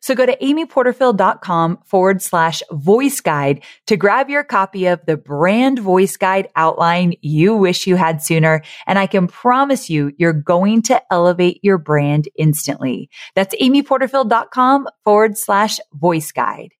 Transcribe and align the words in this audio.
So 0.00 0.14
go 0.14 0.26
to 0.26 0.36
amyporterfield.com 0.36 1.78
forward 1.84 2.22
slash 2.22 2.62
voice 2.72 3.20
guide 3.20 3.64
to 3.86 3.96
grab 3.96 4.30
your 4.30 4.44
copy 4.44 4.86
of 4.86 5.04
the 5.06 5.16
brand 5.16 5.78
voice 5.78 6.16
guide 6.16 6.48
outline 6.56 7.14
you 7.22 7.54
wish 7.54 7.86
you 7.86 7.96
had 7.96 8.22
sooner. 8.22 8.62
And 8.86 8.98
I 8.98 9.06
can 9.06 9.26
promise 9.26 9.90
you, 9.90 10.12
you're 10.18 10.32
going 10.32 10.82
to 10.82 11.02
elevate 11.12 11.60
your 11.62 11.78
brand 11.78 12.28
instantly. 12.36 13.10
That's 13.34 13.54
amyporterfield.com 13.56 14.88
forward 15.04 15.38
slash 15.38 15.78
voice 15.92 16.32
guide. 16.32 16.72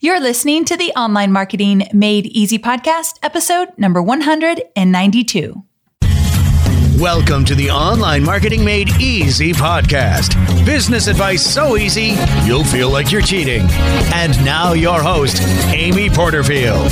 You're 0.00 0.20
listening 0.20 0.64
to 0.66 0.76
the 0.76 0.92
Online 0.92 1.32
Marketing 1.32 1.88
Made 1.92 2.26
Easy 2.26 2.58
podcast, 2.58 3.18
episode 3.20 3.70
number 3.76 4.00
192. 4.00 5.67
Welcome 6.98 7.44
to 7.44 7.54
the 7.54 7.70
Online 7.70 8.24
Marketing 8.24 8.64
Made 8.64 8.88
Easy 9.00 9.52
podcast. 9.52 10.34
Business 10.66 11.06
advice 11.06 11.46
so 11.46 11.76
easy, 11.76 12.16
you'll 12.44 12.64
feel 12.64 12.90
like 12.90 13.12
you're 13.12 13.22
cheating. 13.22 13.68
And 14.12 14.44
now, 14.44 14.72
your 14.72 15.00
host, 15.00 15.40
Amy 15.68 16.10
Porterfield. 16.10 16.90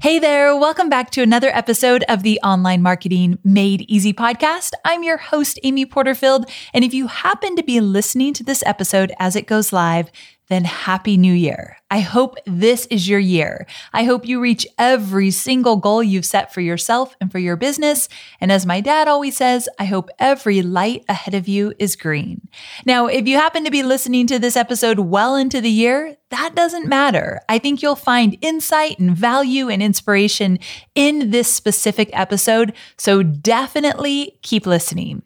Hey 0.00 0.18
there, 0.20 0.56
welcome 0.56 0.88
back 0.88 1.10
to 1.10 1.22
another 1.22 1.50
episode 1.50 2.02
of 2.08 2.22
the 2.22 2.40
Online 2.42 2.80
Marketing 2.80 3.38
Made 3.44 3.82
Easy 3.90 4.14
podcast. 4.14 4.70
I'm 4.86 5.02
your 5.02 5.18
host, 5.18 5.60
Amy 5.64 5.84
Porterfield. 5.84 6.48
And 6.72 6.82
if 6.82 6.94
you 6.94 7.08
happen 7.08 7.56
to 7.56 7.62
be 7.62 7.80
listening 7.80 8.32
to 8.34 8.42
this 8.42 8.62
episode 8.64 9.12
as 9.18 9.36
it 9.36 9.46
goes 9.46 9.70
live, 9.70 10.10
then 10.48 10.64
happy 10.64 11.16
new 11.16 11.32
year. 11.32 11.76
I 11.90 12.00
hope 12.00 12.36
this 12.46 12.86
is 12.86 13.08
your 13.08 13.18
year. 13.18 13.66
I 13.92 14.04
hope 14.04 14.26
you 14.26 14.40
reach 14.40 14.66
every 14.78 15.30
single 15.30 15.76
goal 15.76 16.02
you've 16.02 16.26
set 16.26 16.52
for 16.52 16.60
yourself 16.60 17.16
and 17.20 17.32
for 17.32 17.38
your 17.38 17.56
business. 17.56 18.08
And 18.40 18.52
as 18.52 18.66
my 18.66 18.80
dad 18.80 19.08
always 19.08 19.36
says, 19.36 19.68
I 19.78 19.84
hope 19.84 20.10
every 20.18 20.60
light 20.62 21.04
ahead 21.08 21.34
of 21.34 21.48
you 21.48 21.72
is 21.78 21.96
green. 21.96 22.48
Now, 22.84 23.06
if 23.06 23.26
you 23.26 23.36
happen 23.36 23.64
to 23.64 23.70
be 23.70 23.82
listening 23.82 24.26
to 24.28 24.38
this 24.38 24.56
episode 24.56 24.98
well 24.98 25.34
into 25.36 25.60
the 25.60 25.70
year, 25.70 26.16
that 26.30 26.54
doesn't 26.54 26.86
matter. 26.86 27.40
I 27.48 27.58
think 27.58 27.80
you'll 27.80 27.96
find 27.96 28.36
insight 28.42 28.98
and 28.98 29.16
value 29.16 29.70
and 29.70 29.82
inspiration 29.82 30.58
in 30.94 31.30
this 31.30 31.52
specific 31.52 32.10
episode. 32.12 32.74
So 32.98 33.22
definitely 33.22 34.38
keep 34.42 34.66
listening. 34.66 35.22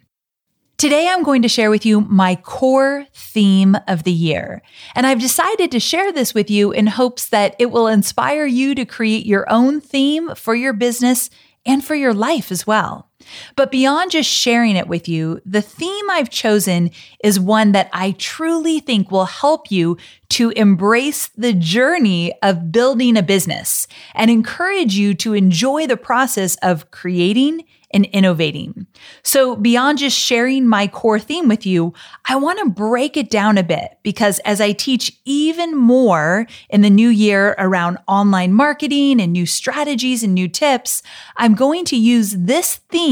Today, 0.82 1.06
I'm 1.08 1.22
going 1.22 1.42
to 1.42 1.48
share 1.48 1.70
with 1.70 1.86
you 1.86 2.00
my 2.00 2.34
core 2.34 3.06
theme 3.14 3.76
of 3.86 4.02
the 4.02 4.10
year. 4.10 4.62
And 4.96 5.06
I've 5.06 5.20
decided 5.20 5.70
to 5.70 5.78
share 5.78 6.10
this 6.10 6.34
with 6.34 6.50
you 6.50 6.72
in 6.72 6.88
hopes 6.88 7.28
that 7.28 7.54
it 7.60 7.70
will 7.70 7.86
inspire 7.86 8.46
you 8.46 8.74
to 8.74 8.84
create 8.84 9.24
your 9.24 9.48
own 9.48 9.80
theme 9.80 10.34
for 10.34 10.56
your 10.56 10.72
business 10.72 11.30
and 11.64 11.84
for 11.84 11.94
your 11.94 12.12
life 12.12 12.50
as 12.50 12.66
well. 12.66 13.11
But 13.56 13.70
beyond 13.70 14.10
just 14.10 14.30
sharing 14.30 14.76
it 14.76 14.88
with 14.88 15.08
you, 15.08 15.40
the 15.44 15.62
theme 15.62 16.10
I've 16.10 16.30
chosen 16.30 16.90
is 17.22 17.38
one 17.38 17.72
that 17.72 17.88
I 17.92 18.12
truly 18.12 18.80
think 18.80 19.10
will 19.10 19.26
help 19.26 19.70
you 19.70 19.96
to 20.30 20.50
embrace 20.50 21.28
the 21.36 21.52
journey 21.52 22.32
of 22.42 22.72
building 22.72 23.16
a 23.16 23.22
business 23.22 23.86
and 24.14 24.30
encourage 24.30 24.94
you 24.94 25.14
to 25.14 25.34
enjoy 25.34 25.86
the 25.86 25.96
process 25.96 26.56
of 26.62 26.90
creating 26.90 27.64
and 27.92 28.06
innovating. 28.06 28.86
So 29.22 29.56
beyond 29.56 29.98
just 29.98 30.18
sharing 30.18 30.66
my 30.66 30.86
core 30.86 31.18
theme 31.18 31.48
with 31.48 31.66
you, 31.66 31.92
I 32.24 32.36
want 32.36 32.58
to 32.60 32.70
break 32.70 33.16
it 33.16 33.30
down 33.30 33.58
a 33.58 33.62
bit 33.62 33.98
because 34.02 34.38
as 34.40 34.60
I 34.60 34.72
teach 34.72 35.12
even 35.24 35.76
more 35.76 36.46
in 36.70 36.80
the 36.80 36.90
new 36.90 37.08
year 37.08 37.54
around 37.58 37.98
online 38.08 38.52
marketing 38.52 39.20
and 39.20 39.32
new 39.32 39.46
strategies 39.46 40.22
and 40.22 40.34
new 40.34 40.48
tips, 40.48 41.02
I'm 41.36 41.54
going 41.54 41.84
to 41.86 41.96
use 41.96 42.32
this 42.32 42.76
theme 42.76 43.11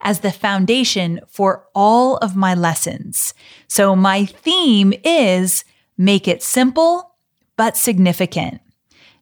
as 0.00 0.20
the 0.20 0.32
foundation 0.32 1.20
for 1.28 1.66
all 1.74 2.16
of 2.18 2.36
my 2.36 2.54
lessons. 2.54 3.34
So 3.68 3.94
my 3.94 4.24
theme 4.24 4.92
is 5.04 5.64
make 5.98 6.28
it 6.28 6.42
simple, 6.42 7.14
but 7.56 7.76
significant. 7.76 8.60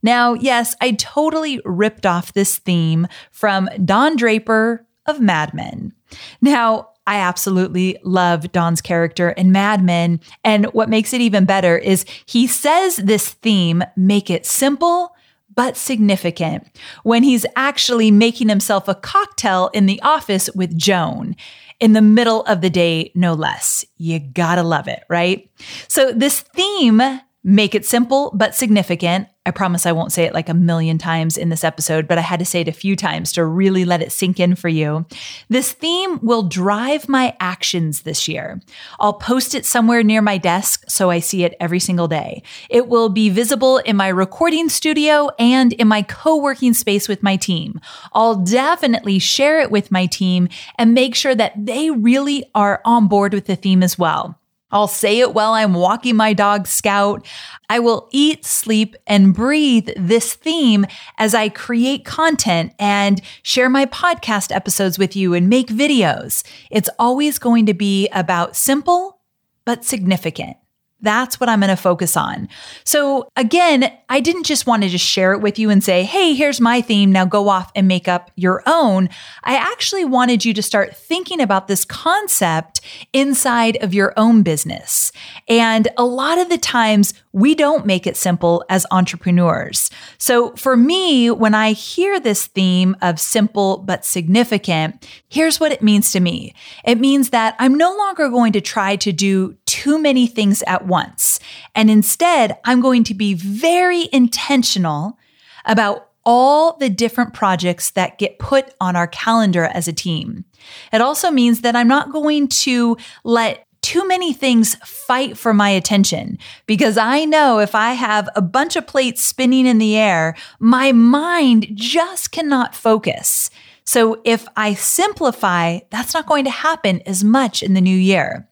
Now, 0.03 0.35
yes, 0.35 0.77
I 0.81 0.93
totally 0.93 1.61
ripped 1.65 2.05
off 2.05 2.35
this 2.35 2.59
theme 2.59 3.07
from 3.31 3.69
Don 3.85 4.17
Draper 4.17 4.87
of 5.07 5.21
Mad 5.21 5.55
Men. 5.55 5.93
Now, 6.41 6.91
I 7.07 7.17
absolutely 7.17 7.99
love 8.03 8.53
Don's 8.53 8.81
character 8.81 9.31
in 9.31 9.53
Mad 9.53 9.83
Men. 9.83 10.21
And 10.43 10.67
what 10.67 10.89
makes 10.89 11.13
it 11.13 11.21
even 11.21 11.45
better 11.45 11.77
is 11.77 12.05
he 12.27 12.47
says 12.47 12.97
this 12.97 13.31
theme, 13.31 13.83
make 13.97 14.31
it 14.31 14.47
simple, 14.47 15.14
but 15.55 15.77
significant 15.77 16.67
when 17.03 17.23
he's 17.23 17.47
actually 17.57 18.11
making 18.11 18.49
himself 18.49 18.89
a 18.89 18.95
cocktail 18.95 19.71
in 19.73 19.87
the 19.87 20.01
office 20.03 20.51
with 20.55 20.77
Joan 20.77 21.37
in 21.81 21.93
the 21.93 22.03
middle 22.03 22.43
of 22.43 22.61
the 22.61 22.71
day, 22.71 23.11
no 23.15 23.35
less. 23.35 23.85
You 23.97 24.21
gotta 24.21 24.63
love 24.63 24.89
it, 24.89 25.03
right? 25.09 25.51
So 25.89 26.13
this 26.13 26.41
theme 26.41 27.21
Make 27.47 27.75
it 27.75 27.85
simple 27.85 28.33
but 28.35 28.55
significant. 28.55 29.29
I 29.47 29.51
promise 29.51 29.85
I 29.85 29.93
won't 29.93 30.13
say 30.13 30.25
it 30.25 30.33
like 30.33 30.49
a 30.49 30.55
million 30.55 30.97
times 30.97 31.37
in 31.37 31.51
this 31.51 31.65
episode, 31.65 32.09
but 32.09 32.17
I 32.17 32.23
had 32.23 32.39
to 32.39 32.47
say 32.47 32.63
it 32.63 32.69
a 32.69 32.73
few 32.73 32.97
times 32.97 33.31
to 33.33 33.45
really 33.45 33.85
let 33.85 34.01
it 34.01 34.11
sink 34.11 34.41
in 34.41 34.55
for 34.55 34.69
you. 34.69 35.05
This 35.51 35.73
theme 35.73 36.19
will 36.23 36.45
drive 36.45 37.11
my 37.11 37.37
actions 37.41 38.03
this 38.03 38.27
year. 38.27 38.63
I'll 38.99 39.13
post 39.13 39.55
it 39.55 39.67
somewhere 39.67 40.03
near 40.03 40.23
my 40.23 40.39
desk 40.39 40.85
so 40.89 41.11
I 41.11 41.19
see 41.19 41.45
it 41.45 41.55
every 41.61 41.81
single 41.81 42.09
day. 42.09 42.43
It 42.71 42.89
will 42.89 43.11
be 43.11 43.29
visible 43.29 43.79
in 43.79 43.97
my 43.97 44.09
recording 44.09 44.71
studio 44.71 45.29
and 45.39 45.75
in 45.75 45.89
my 45.89 46.03
co 46.03 46.37
working 46.37 46.73
space 46.73 47.07
with 47.07 47.23
my 47.23 47.37
team. 47.37 47.81
I'll 48.15 48.37
definitely 48.37 49.19
share 49.19 49.61
it 49.61 49.71
with 49.71 49.91
my 49.91 50.07
team 50.07 50.49
and 50.79 50.95
make 50.95 51.15
sure 51.15 51.35
that 51.35 51.53
they 51.67 51.91
really 51.91 52.45
are 52.55 52.81
on 52.87 53.09
board 53.09 53.35
with 53.35 53.45
the 53.45 53.57
theme 53.57 53.83
as 53.83 53.99
well. 53.99 54.39
I'll 54.75 54.89
say 54.89 55.21
it 55.21 55.33
while 55.33 55.53
I'm 55.53 55.73
walking 55.73 56.17
my 56.17 56.33
dog 56.33 56.67
Scout. 56.67 57.25
I 57.71 57.79
will 57.79 58.09
eat, 58.11 58.45
sleep, 58.45 58.97
and 59.07 59.33
breathe 59.33 59.89
this 59.97 60.35
theme 60.35 60.85
as 61.17 61.33
I 61.33 61.49
create 61.49 62.05
content 62.05 62.73
and 62.81 63.23
share 63.45 63.71
my 63.71 63.87
podcast 63.87 64.55
episodes 64.55 64.99
with 64.99 65.15
you 65.15 65.33
and 65.33 65.49
make 65.49 65.69
videos. 65.69 66.43
It's 66.73 66.91
always 66.99 67.39
going 67.39 67.67
to 67.67 67.75
be 67.75 68.09
about 68.09 68.57
simple, 68.57 69.21
but 69.65 69.85
significant. 69.85 70.57
That's 71.05 71.39
what 71.39 71.49
I'm 71.49 71.61
going 71.61 71.69
to 71.71 71.77
focus 71.77 72.17
on. 72.17 72.49
So 72.85 73.29
again, 73.37 73.93
I 74.09 74.21
didn't 74.21 74.45
just 74.45 74.67
want 74.67 74.83
to 74.83 74.89
just 74.89 75.05
share 75.05 75.33
it 75.33 75.41
with 75.41 75.59
you 75.59 75.71
and 75.71 75.85
say, 75.85 76.03
Hey, 76.03 76.35
here's 76.35 76.61
my 76.61 76.81
theme. 76.81 77.13
Now 77.13 77.25
go 77.25 77.49
off 77.49 77.71
and 77.77 77.87
make 77.87 78.09
up 78.09 78.31
your 78.35 78.63
own. 78.67 79.09
I 79.45 79.55
actually 79.55 80.05
wanted 80.05 80.45
you 80.45 80.53
to 80.55 80.63
start 80.63 80.97
thinking 80.97 81.41
about 81.41 81.69
this 81.69 81.85
concept 81.85 82.81
inside 83.13 83.77
of 83.83 83.95
your 83.95 84.13
own 84.17 84.43
business. 84.43 85.13
And 85.49 85.89
a 85.97 86.05
lot 86.05 86.39
of 86.39 86.49
the 86.49 86.59
times 86.59 87.15
we 87.35 87.57
don't 87.57 87.85
make 87.85 88.07
it 88.07 88.17
simple 88.17 88.65
as 88.71 88.87
entrepreneurs. 88.93 89.91
So 90.19 90.55
for 90.55 90.77
me, 90.77 91.33
when 91.33 91.53
I 91.53 91.73
hear 91.73 92.21
this 92.21 92.47
theme 92.47 92.97
of 93.03 93.19
simple 93.19 93.79
but 93.79 94.05
significant, 94.05 95.05
here's 95.29 95.59
what 95.59 95.73
it 95.73 95.83
means 95.83 96.13
to 96.13 96.21
me. 96.21 96.55
It 96.85 97.01
means 97.01 97.31
that 97.31 97.57
I'm 97.59 97.75
no 97.75 97.95
longer 97.97 98.29
going 98.29 98.53
to 98.53 98.61
try 98.61 98.95
to 98.97 99.13
do 99.13 99.57
too 99.67 99.99
many 99.99 100.29
things 100.29 100.63
at 100.69 100.87
once. 100.87 101.41
And 101.75 101.91
instead, 101.91 102.57
I'm 102.65 102.81
going 102.81 103.03
to 103.05 103.15
be 103.15 103.35
very 103.35 104.09
intentional 104.13 105.19
about 105.65 106.11
all 106.25 106.77
the 106.77 106.89
different 106.89 107.35
projects 107.35 107.91
that 107.91 108.17
get 108.17 108.39
put 108.39 108.73
on 108.81 108.95
our 108.95 109.09
calendar 109.09 109.65
as 109.65 109.89
a 109.89 109.93
team. 109.93 110.45
It 110.93 111.01
also 111.01 111.33
means 111.33 111.63
that 111.63 111.75
I'm 111.75 111.89
not 111.89 112.13
going 112.13 112.47
to 112.49 112.97
let 113.25 113.67
too 113.85 114.09
many 114.09 114.33
things 114.33 114.77
fight 114.77 115.37
for 115.37 115.53
my 115.53 115.69
attention 115.69 116.39
because 116.65 116.97
I 116.97 117.27
know 117.27 117.59
if 117.59 117.75
I 117.75 117.93
have 117.93 118.31
a 118.35 118.41
bunch 118.41 118.77
of 118.77 118.87
plates 118.87 119.23
spinning 119.23 119.67
in 119.67 119.77
the 119.77 119.95
air, 119.95 120.35
my 120.59 120.91
mind 120.93 121.67
just 121.75 122.33
cannot 122.33 122.75
focus. 122.75 123.51
So 123.85 124.23
if 124.25 124.49
I 124.57 124.73
simplify, 124.73 125.81
that's 125.91 126.15
not 126.15 126.25
going 126.25 126.45
to 126.45 126.51
happen 126.51 127.03
as 127.03 127.23
much 127.23 127.63
in 127.63 127.75
the 127.75 127.83
new 127.83 127.95
year. 127.95 128.49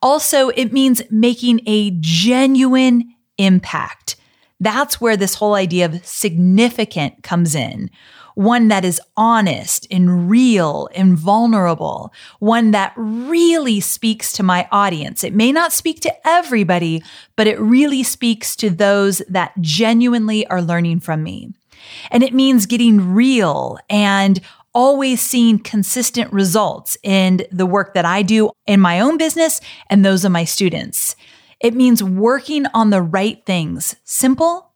Also, 0.00 0.50
it 0.50 0.72
means 0.72 1.02
making 1.10 1.60
a 1.66 1.90
genuine 1.98 3.12
impact. 3.36 4.14
That's 4.60 5.00
where 5.00 5.16
this 5.16 5.34
whole 5.34 5.54
idea 5.54 5.86
of 5.86 6.06
significant 6.06 7.24
comes 7.24 7.56
in 7.56 7.90
one 8.38 8.68
that 8.68 8.84
is 8.84 9.00
honest 9.16 9.84
and 9.90 10.30
real 10.30 10.88
and 10.94 11.18
vulnerable, 11.18 12.12
one 12.38 12.70
that 12.70 12.92
really 12.94 13.80
speaks 13.80 14.30
to 14.30 14.44
my 14.44 14.68
audience. 14.70 15.24
It 15.24 15.34
may 15.34 15.50
not 15.50 15.72
speak 15.72 15.98
to 16.02 16.14
everybody, 16.24 17.02
but 17.34 17.48
it 17.48 17.58
really 17.58 18.04
speaks 18.04 18.54
to 18.54 18.70
those 18.70 19.18
that 19.28 19.60
genuinely 19.60 20.46
are 20.46 20.62
learning 20.62 21.00
from 21.00 21.24
me. 21.24 21.52
And 22.12 22.22
it 22.22 22.32
means 22.32 22.66
getting 22.66 23.12
real 23.12 23.76
and 23.90 24.40
always 24.72 25.20
seeing 25.20 25.58
consistent 25.58 26.32
results 26.32 26.96
in 27.02 27.40
the 27.50 27.66
work 27.66 27.94
that 27.94 28.04
I 28.04 28.22
do 28.22 28.52
in 28.68 28.78
my 28.78 29.00
own 29.00 29.18
business 29.18 29.60
and 29.90 30.04
those 30.04 30.24
of 30.24 30.30
my 30.30 30.44
students. 30.44 31.16
It 31.58 31.74
means 31.74 32.04
working 32.04 32.66
on 32.72 32.90
the 32.90 33.02
right 33.02 33.44
things, 33.44 33.96
simple 34.04 34.67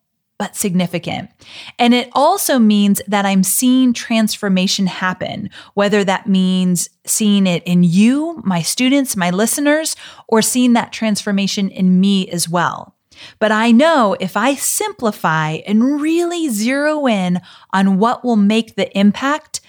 but 0.42 0.56
significant. 0.56 1.30
And 1.78 1.94
it 1.94 2.10
also 2.14 2.58
means 2.58 3.00
that 3.06 3.24
I'm 3.24 3.44
seeing 3.44 3.92
transformation 3.92 4.88
happen, 4.88 5.50
whether 5.74 6.02
that 6.02 6.26
means 6.26 6.90
seeing 7.06 7.46
it 7.46 7.62
in 7.64 7.84
you, 7.84 8.42
my 8.44 8.60
students, 8.60 9.16
my 9.16 9.30
listeners, 9.30 9.94
or 10.26 10.42
seeing 10.42 10.72
that 10.72 10.92
transformation 10.92 11.68
in 11.68 12.00
me 12.00 12.28
as 12.30 12.48
well. 12.48 12.96
But 13.38 13.52
I 13.52 13.70
know 13.70 14.16
if 14.18 14.36
I 14.36 14.56
simplify 14.56 15.58
and 15.64 16.00
really 16.00 16.48
zero 16.48 17.06
in 17.06 17.40
on 17.72 18.00
what 18.00 18.24
will 18.24 18.34
make 18.34 18.74
the 18.74 18.90
impact, 18.98 19.60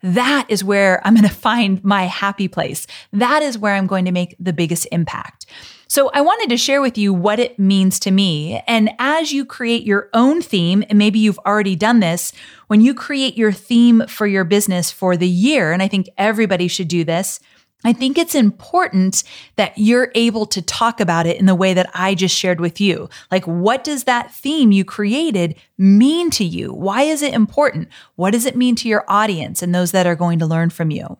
that 0.00 0.46
is 0.48 0.62
where 0.62 1.04
I'm 1.04 1.16
going 1.16 1.28
to 1.28 1.34
find 1.34 1.82
my 1.82 2.04
happy 2.04 2.46
place. 2.46 2.86
That 3.12 3.42
is 3.42 3.58
where 3.58 3.74
I'm 3.74 3.88
going 3.88 4.04
to 4.04 4.12
make 4.12 4.36
the 4.38 4.52
biggest 4.52 4.86
impact. 4.92 5.46
So 5.90 6.08
I 6.14 6.20
wanted 6.20 6.50
to 6.50 6.56
share 6.56 6.80
with 6.80 6.96
you 6.96 7.12
what 7.12 7.40
it 7.40 7.58
means 7.58 7.98
to 8.00 8.12
me. 8.12 8.62
And 8.68 8.90
as 9.00 9.32
you 9.32 9.44
create 9.44 9.82
your 9.82 10.08
own 10.14 10.40
theme, 10.40 10.84
and 10.88 10.96
maybe 10.96 11.18
you've 11.18 11.40
already 11.40 11.74
done 11.74 11.98
this, 11.98 12.32
when 12.68 12.80
you 12.80 12.94
create 12.94 13.36
your 13.36 13.50
theme 13.50 14.06
for 14.06 14.28
your 14.28 14.44
business 14.44 14.92
for 14.92 15.16
the 15.16 15.26
year, 15.26 15.72
and 15.72 15.82
I 15.82 15.88
think 15.88 16.08
everybody 16.16 16.68
should 16.68 16.86
do 16.86 17.02
this, 17.02 17.40
I 17.82 17.92
think 17.92 18.18
it's 18.18 18.36
important 18.36 19.24
that 19.56 19.76
you're 19.78 20.12
able 20.14 20.46
to 20.46 20.62
talk 20.62 21.00
about 21.00 21.26
it 21.26 21.38
in 21.38 21.46
the 21.46 21.56
way 21.56 21.74
that 21.74 21.90
I 21.92 22.14
just 22.14 22.36
shared 22.36 22.60
with 22.60 22.80
you. 22.80 23.08
Like, 23.32 23.44
what 23.46 23.82
does 23.82 24.04
that 24.04 24.32
theme 24.32 24.70
you 24.70 24.84
created 24.84 25.56
mean 25.76 26.30
to 26.30 26.44
you? 26.44 26.72
Why 26.72 27.02
is 27.02 27.20
it 27.20 27.34
important? 27.34 27.88
What 28.14 28.30
does 28.30 28.46
it 28.46 28.54
mean 28.54 28.76
to 28.76 28.88
your 28.88 29.04
audience 29.08 29.60
and 29.60 29.74
those 29.74 29.90
that 29.90 30.06
are 30.06 30.14
going 30.14 30.38
to 30.38 30.46
learn 30.46 30.70
from 30.70 30.92
you? 30.92 31.18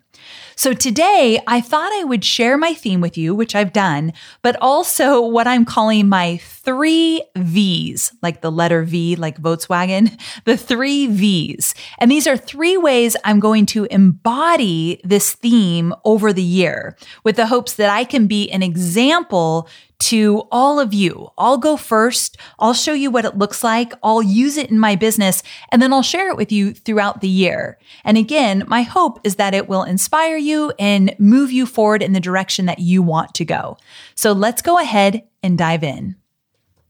So 0.60 0.74
today 0.74 1.40
I 1.46 1.62
thought 1.62 1.90
I 1.90 2.04
would 2.04 2.22
share 2.22 2.58
my 2.58 2.74
theme 2.74 3.00
with 3.00 3.16
you, 3.16 3.34
which 3.34 3.54
I've 3.54 3.72
done, 3.72 4.12
but 4.42 4.56
also 4.60 5.22
what 5.26 5.46
I'm 5.46 5.64
calling 5.64 6.06
my 6.06 6.36
three 6.36 7.22
V's, 7.34 8.12
like 8.20 8.42
the 8.42 8.52
letter 8.52 8.82
V, 8.82 9.16
like 9.16 9.40
Volkswagen, 9.40 10.20
the 10.44 10.58
three 10.58 11.06
V's. 11.06 11.74
And 11.98 12.10
these 12.10 12.26
are 12.26 12.36
three 12.36 12.76
ways 12.76 13.16
I'm 13.24 13.40
going 13.40 13.64
to 13.72 13.86
embody 13.86 15.00
this 15.02 15.32
theme 15.32 15.94
over 16.04 16.30
the 16.30 16.42
year 16.42 16.94
with 17.24 17.36
the 17.36 17.46
hopes 17.46 17.76
that 17.76 17.88
I 17.88 18.04
can 18.04 18.26
be 18.26 18.50
an 18.50 18.62
example 18.62 19.66
to 20.00 20.46
all 20.50 20.80
of 20.80 20.92
you. 20.92 21.30
I'll 21.38 21.58
go 21.58 21.76
first. 21.76 22.36
I'll 22.58 22.74
show 22.74 22.92
you 22.92 23.10
what 23.10 23.24
it 23.24 23.38
looks 23.38 23.62
like. 23.62 23.92
I'll 24.02 24.22
use 24.22 24.56
it 24.56 24.70
in 24.70 24.78
my 24.78 24.96
business 24.96 25.42
and 25.70 25.80
then 25.80 25.92
I'll 25.92 26.02
share 26.02 26.28
it 26.30 26.36
with 26.36 26.50
you 26.50 26.72
throughout 26.72 27.20
the 27.20 27.28
year. 27.28 27.78
And 28.04 28.16
again, 28.16 28.64
my 28.66 28.82
hope 28.82 29.20
is 29.24 29.36
that 29.36 29.54
it 29.54 29.68
will 29.68 29.82
inspire 29.82 30.36
you 30.36 30.72
and 30.78 31.14
move 31.18 31.52
you 31.52 31.66
forward 31.66 32.02
in 32.02 32.12
the 32.12 32.20
direction 32.20 32.66
that 32.66 32.78
you 32.78 33.02
want 33.02 33.34
to 33.34 33.44
go. 33.44 33.76
So 34.14 34.32
let's 34.32 34.62
go 34.62 34.78
ahead 34.78 35.24
and 35.42 35.56
dive 35.56 35.84
in. 35.84 36.16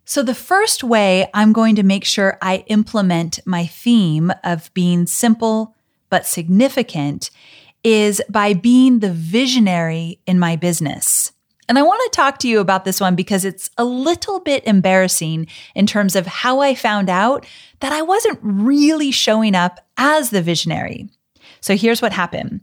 So, 0.04 0.24
the 0.24 0.34
first 0.34 0.82
way 0.82 1.30
I'm 1.34 1.52
going 1.52 1.76
to 1.76 1.84
make 1.84 2.04
sure 2.04 2.36
I 2.42 2.64
implement 2.66 3.38
my 3.46 3.64
theme 3.64 4.32
of 4.42 4.74
being 4.74 5.06
simple 5.06 5.76
but 6.08 6.26
significant 6.26 7.30
is 7.84 8.20
by 8.28 8.52
being 8.52 8.98
the 8.98 9.12
visionary 9.12 10.20
in 10.26 10.38
my 10.38 10.56
business. 10.56 11.29
And 11.70 11.78
I 11.78 11.82
want 11.82 12.00
to 12.02 12.16
talk 12.16 12.38
to 12.38 12.48
you 12.48 12.58
about 12.58 12.84
this 12.84 13.00
one 13.00 13.14
because 13.14 13.44
it's 13.44 13.70
a 13.78 13.84
little 13.84 14.40
bit 14.40 14.66
embarrassing 14.66 15.46
in 15.76 15.86
terms 15.86 16.16
of 16.16 16.26
how 16.26 16.58
I 16.58 16.74
found 16.74 17.08
out 17.08 17.46
that 17.78 17.92
I 17.92 18.02
wasn't 18.02 18.40
really 18.42 19.12
showing 19.12 19.54
up 19.54 19.78
as 19.96 20.30
the 20.30 20.42
visionary. 20.42 21.08
So 21.60 21.76
here's 21.76 22.00
what 22.00 22.12
happened. 22.12 22.60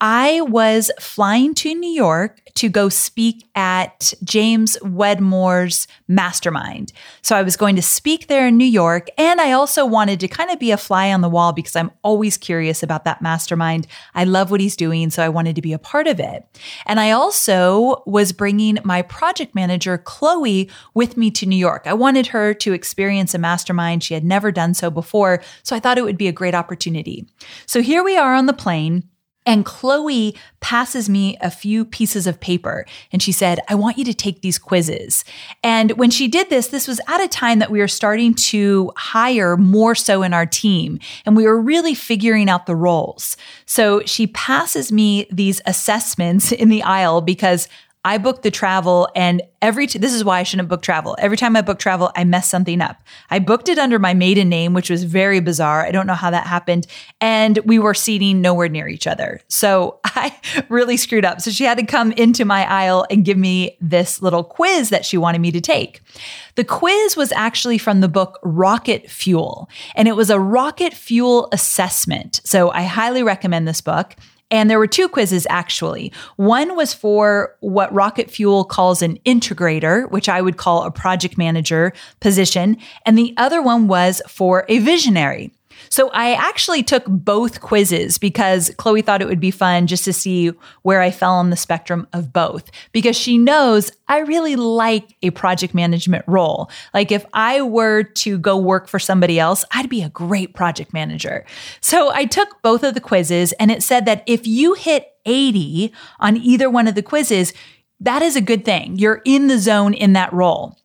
I 0.00 0.40
was 0.42 0.90
flying 1.00 1.54
to 1.56 1.74
New 1.74 1.90
York 1.90 2.40
to 2.54 2.68
go 2.68 2.88
speak 2.88 3.48
at 3.54 4.12
James 4.24 4.76
Wedmore's 4.82 5.86
mastermind. 6.08 6.92
So 7.22 7.36
I 7.36 7.42
was 7.42 7.56
going 7.56 7.76
to 7.76 7.82
speak 7.82 8.26
there 8.26 8.48
in 8.48 8.56
New 8.56 8.64
York. 8.64 9.08
And 9.16 9.40
I 9.40 9.52
also 9.52 9.86
wanted 9.86 10.18
to 10.20 10.28
kind 10.28 10.50
of 10.50 10.58
be 10.58 10.70
a 10.70 10.76
fly 10.76 11.12
on 11.12 11.20
the 11.20 11.28
wall 11.28 11.52
because 11.52 11.76
I'm 11.76 11.92
always 12.02 12.36
curious 12.36 12.82
about 12.82 13.04
that 13.04 13.22
mastermind. 13.22 13.86
I 14.14 14.24
love 14.24 14.50
what 14.50 14.60
he's 14.60 14.76
doing. 14.76 15.10
So 15.10 15.22
I 15.22 15.28
wanted 15.28 15.54
to 15.56 15.62
be 15.62 15.72
a 15.72 15.78
part 15.78 16.06
of 16.06 16.18
it. 16.18 16.44
And 16.86 16.98
I 16.98 17.12
also 17.12 18.02
was 18.06 18.32
bringing 18.32 18.78
my 18.84 19.02
project 19.02 19.54
manager, 19.54 19.98
Chloe, 19.98 20.68
with 20.94 21.16
me 21.16 21.30
to 21.32 21.46
New 21.46 21.56
York. 21.56 21.86
I 21.86 21.94
wanted 21.94 22.28
her 22.28 22.54
to 22.54 22.72
experience 22.72 23.34
a 23.34 23.38
mastermind. 23.38 24.02
She 24.02 24.14
had 24.14 24.24
never 24.24 24.50
done 24.50 24.74
so 24.74 24.90
before. 24.90 25.42
So 25.62 25.76
I 25.76 25.80
thought 25.80 25.98
it 25.98 26.04
would 26.04 26.18
be 26.18 26.28
a 26.28 26.32
great 26.32 26.54
opportunity. 26.54 27.26
So 27.66 27.82
here 27.82 28.02
we 28.02 28.16
are 28.16 28.27
on 28.34 28.46
the 28.46 28.52
plane. 28.52 29.08
And 29.48 29.64
Chloe 29.64 30.36
passes 30.60 31.08
me 31.08 31.38
a 31.40 31.50
few 31.50 31.86
pieces 31.86 32.26
of 32.26 32.38
paper 32.38 32.84
and 33.12 33.22
she 33.22 33.32
said, 33.32 33.60
I 33.66 33.76
want 33.76 33.96
you 33.96 34.04
to 34.04 34.12
take 34.12 34.42
these 34.42 34.58
quizzes. 34.58 35.24
And 35.62 35.92
when 35.92 36.10
she 36.10 36.28
did 36.28 36.50
this, 36.50 36.66
this 36.66 36.86
was 36.86 37.00
at 37.08 37.24
a 37.24 37.28
time 37.28 37.58
that 37.60 37.70
we 37.70 37.78
were 37.78 37.88
starting 37.88 38.34
to 38.34 38.92
hire 38.94 39.56
more 39.56 39.94
so 39.94 40.22
in 40.22 40.34
our 40.34 40.44
team 40.44 40.98
and 41.24 41.34
we 41.34 41.46
were 41.46 41.58
really 41.58 41.94
figuring 41.94 42.50
out 42.50 42.66
the 42.66 42.76
roles. 42.76 43.38
So 43.64 44.02
she 44.04 44.26
passes 44.26 44.92
me 44.92 45.26
these 45.32 45.62
assessments 45.64 46.52
in 46.52 46.68
the 46.68 46.82
aisle 46.82 47.22
because 47.22 47.68
I 48.04 48.18
booked 48.18 48.42
the 48.42 48.50
travel 48.50 49.08
and 49.14 49.42
every, 49.60 49.86
t- 49.86 49.98
this 49.98 50.14
is 50.14 50.24
why 50.24 50.38
I 50.38 50.42
shouldn't 50.44 50.68
book 50.68 50.82
travel. 50.82 51.16
Every 51.18 51.36
time 51.36 51.56
I 51.56 51.62
book 51.62 51.78
travel, 51.78 52.12
I 52.14 52.24
mess 52.24 52.48
something 52.48 52.80
up. 52.80 53.02
I 53.30 53.38
booked 53.38 53.68
it 53.68 53.78
under 53.78 53.98
my 53.98 54.14
maiden 54.14 54.48
name, 54.48 54.72
which 54.72 54.88
was 54.88 55.04
very 55.04 55.40
bizarre. 55.40 55.84
I 55.84 55.90
don't 55.90 56.06
know 56.06 56.14
how 56.14 56.30
that 56.30 56.46
happened. 56.46 56.86
And 57.20 57.58
we 57.64 57.78
were 57.78 57.94
seating 57.94 58.40
nowhere 58.40 58.68
near 58.68 58.88
each 58.88 59.06
other. 59.06 59.40
So 59.48 59.98
I 60.04 60.38
really 60.68 60.96
screwed 60.96 61.24
up. 61.24 61.40
So 61.40 61.50
she 61.50 61.64
had 61.64 61.78
to 61.78 61.84
come 61.84 62.12
into 62.12 62.44
my 62.44 62.70
aisle 62.70 63.04
and 63.10 63.24
give 63.24 63.36
me 63.36 63.76
this 63.80 64.22
little 64.22 64.44
quiz 64.44 64.90
that 64.90 65.04
she 65.04 65.18
wanted 65.18 65.40
me 65.40 65.50
to 65.50 65.60
take. 65.60 66.00
The 66.54 66.64
quiz 66.64 67.16
was 67.16 67.32
actually 67.32 67.78
from 67.78 68.00
the 68.00 68.08
book 68.08 68.38
Rocket 68.42 69.08
Fuel, 69.10 69.68
and 69.94 70.08
it 70.08 70.16
was 70.16 70.30
a 70.30 70.40
rocket 70.40 70.92
fuel 70.92 71.48
assessment. 71.52 72.40
So 72.44 72.70
I 72.70 72.82
highly 72.82 73.22
recommend 73.22 73.68
this 73.68 73.80
book. 73.80 74.16
And 74.50 74.70
there 74.70 74.78
were 74.78 74.86
two 74.86 75.08
quizzes 75.08 75.46
actually. 75.50 76.12
One 76.36 76.76
was 76.76 76.94
for 76.94 77.54
what 77.60 77.92
Rocket 77.92 78.30
Fuel 78.30 78.64
calls 78.64 79.02
an 79.02 79.18
integrator, 79.26 80.10
which 80.10 80.28
I 80.28 80.40
would 80.40 80.56
call 80.56 80.84
a 80.84 80.90
project 80.90 81.36
manager 81.36 81.92
position. 82.20 82.76
And 83.04 83.18
the 83.18 83.34
other 83.36 83.60
one 83.60 83.88
was 83.88 84.22
for 84.26 84.64
a 84.68 84.78
visionary. 84.78 85.52
So 85.90 86.10
I 86.10 86.32
actually 86.34 86.82
took 86.82 87.04
both 87.06 87.60
quizzes 87.60 88.18
because 88.18 88.70
Chloe 88.76 89.02
thought 89.02 89.22
it 89.22 89.28
would 89.28 89.40
be 89.40 89.50
fun 89.50 89.86
just 89.86 90.04
to 90.04 90.12
see 90.12 90.52
where 90.82 91.00
I 91.00 91.10
fell 91.10 91.34
on 91.34 91.50
the 91.50 91.56
spectrum 91.56 92.06
of 92.12 92.32
both 92.32 92.70
because 92.92 93.16
she 93.16 93.38
knows 93.38 93.90
I 94.08 94.18
really 94.20 94.56
like 94.56 95.16
a 95.22 95.30
project 95.30 95.74
management 95.74 96.24
role. 96.26 96.70
Like 96.94 97.12
if 97.12 97.24
I 97.32 97.62
were 97.62 98.02
to 98.02 98.38
go 98.38 98.56
work 98.56 98.88
for 98.88 98.98
somebody 98.98 99.38
else, 99.38 99.64
I'd 99.72 99.90
be 99.90 100.02
a 100.02 100.08
great 100.08 100.54
project 100.54 100.92
manager. 100.92 101.44
So 101.80 102.10
I 102.12 102.24
took 102.24 102.62
both 102.62 102.82
of 102.82 102.94
the 102.94 103.00
quizzes 103.00 103.52
and 103.52 103.70
it 103.70 103.82
said 103.82 104.06
that 104.06 104.22
if 104.26 104.46
you 104.46 104.74
hit 104.74 105.06
80 105.26 105.92
on 106.20 106.36
either 106.36 106.70
one 106.70 106.88
of 106.88 106.94
the 106.94 107.02
quizzes, 107.02 107.52
that 108.00 108.22
is 108.22 108.36
a 108.36 108.40
good 108.40 108.64
thing. 108.64 108.96
You're 108.96 109.22
in 109.24 109.48
the 109.48 109.58
zone 109.58 109.94
in 109.94 110.12
that 110.14 110.32
role. 110.32 110.76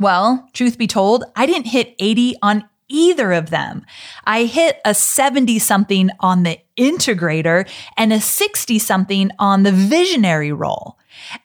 Well, 0.00 0.48
truth 0.52 0.78
be 0.78 0.86
told, 0.86 1.24
I 1.34 1.46
didn't 1.46 1.66
hit 1.66 1.94
80 1.98 2.36
on 2.42 2.68
either 2.88 3.32
of 3.32 3.50
them. 3.50 3.84
I 4.24 4.44
hit 4.44 4.80
a 4.84 4.94
70 4.94 5.58
something 5.58 6.10
on 6.20 6.42
the 6.42 6.58
integrator 6.76 7.68
and 7.96 8.12
a 8.12 8.20
60 8.20 8.78
something 8.78 9.30
on 9.38 9.62
the 9.62 9.72
visionary 9.72 10.52
role. 10.52 10.98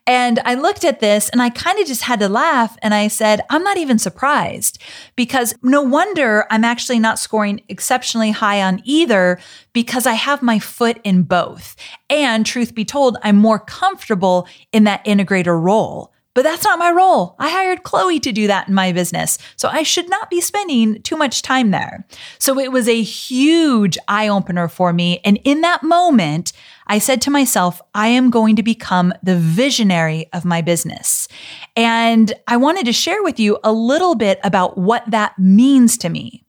And 0.06 0.40
I 0.46 0.54
looked 0.56 0.86
at 0.86 1.00
this 1.00 1.30
and 1.30 1.42
I 1.42 1.50
kind 1.50 1.80
of 1.80 1.88
just 1.88 2.04
had 2.04 2.20
to 2.20 2.30
laugh. 2.30 2.78
And 2.82 2.94
I 2.94 3.08
said, 3.08 3.42
I'm 3.50 3.64
not 3.64 3.78
even 3.78 4.00
surprised 4.00 4.82
because 5.16 5.56
no 5.62 5.82
wonder 5.82 6.46
I'm 6.50 6.64
actually 6.64 7.00
not 7.00 7.20
scoring 7.20 7.62
exceptionally 7.70 8.32
high 8.32 8.62
on 8.62 8.82
either 8.84 9.40
because 9.74 10.06
I 10.06 10.14
have 10.14 10.42
my 10.42 10.60
foot 10.60 11.00
in 11.04 11.24
both. 11.24 11.76
And 12.10 12.46
truth 12.46 12.76
be 12.76 12.86
told, 12.86 13.18
I'm 13.24 13.38
more 13.38 13.60
comfortable 13.60 14.48
in 14.72 14.84
that 14.84 15.04
integrator 15.06 15.60
role. 15.60 16.12
But 16.36 16.44
that's 16.44 16.63
not 16.63 16.80
my 16.80 16.90
role. 16.92 17.36
I 17.38 17.50
hired 17.50 17.84
Chloe 17.84 18.20
to 18.20 18.32
do 18.32 18.48
that 18.48 18.68
in 18.68 18.74
my 18.74 18.92
business. 18.92 19.38
So 19.56 19.70
I 19.70 19.84
should 19.84 20.10
not 20.10 20.30
be 20.30 20.42
spending 20.42 21.02
too 21.04 21.16
much 21.16 21.44
time 21.44 21.72
there. 21.72 22.08
So 22.40 22.60
it 22.60 22.72
was 22.72 22.88
a 22.88 23.02
huge 23.02 23.98
eye 24.08 24.28
opener 24.28 24.68
for 24.68 24.94
me. 24.94 25.20
And 25.24 25.40
in 25.44 25.62
that 25.62 25.84
moment, 25.84 26.52
I 26.88 26.98
said 26.98 27.22
to 27.22 27.32
myself, 27.32 27.82
I 27.94 28.08
am 28.08 28.30
going 28.30 28.56
to 28.56 28.63
become 28.63 29.13
the 29.22 29.38
visionary 29.38 30.28
of 30.34 30.44
my 30.44 30.62
business. 30.62 31.28
And 31.75 32.34
I 32.48 32.58
wanted 32.58 32.86
to 32.88 32.94
share 32.94 33.22
with 33.22 33.40
you 33.40 33.60
a 33.63 33.72
little 33.72 34.16
bit 34.16 34.40
about 34.44 34.78
what 34.78 35.10
that 35.12 35.38
means 35.38 35.98
to 36.00 36.10
me. 36.10 36.44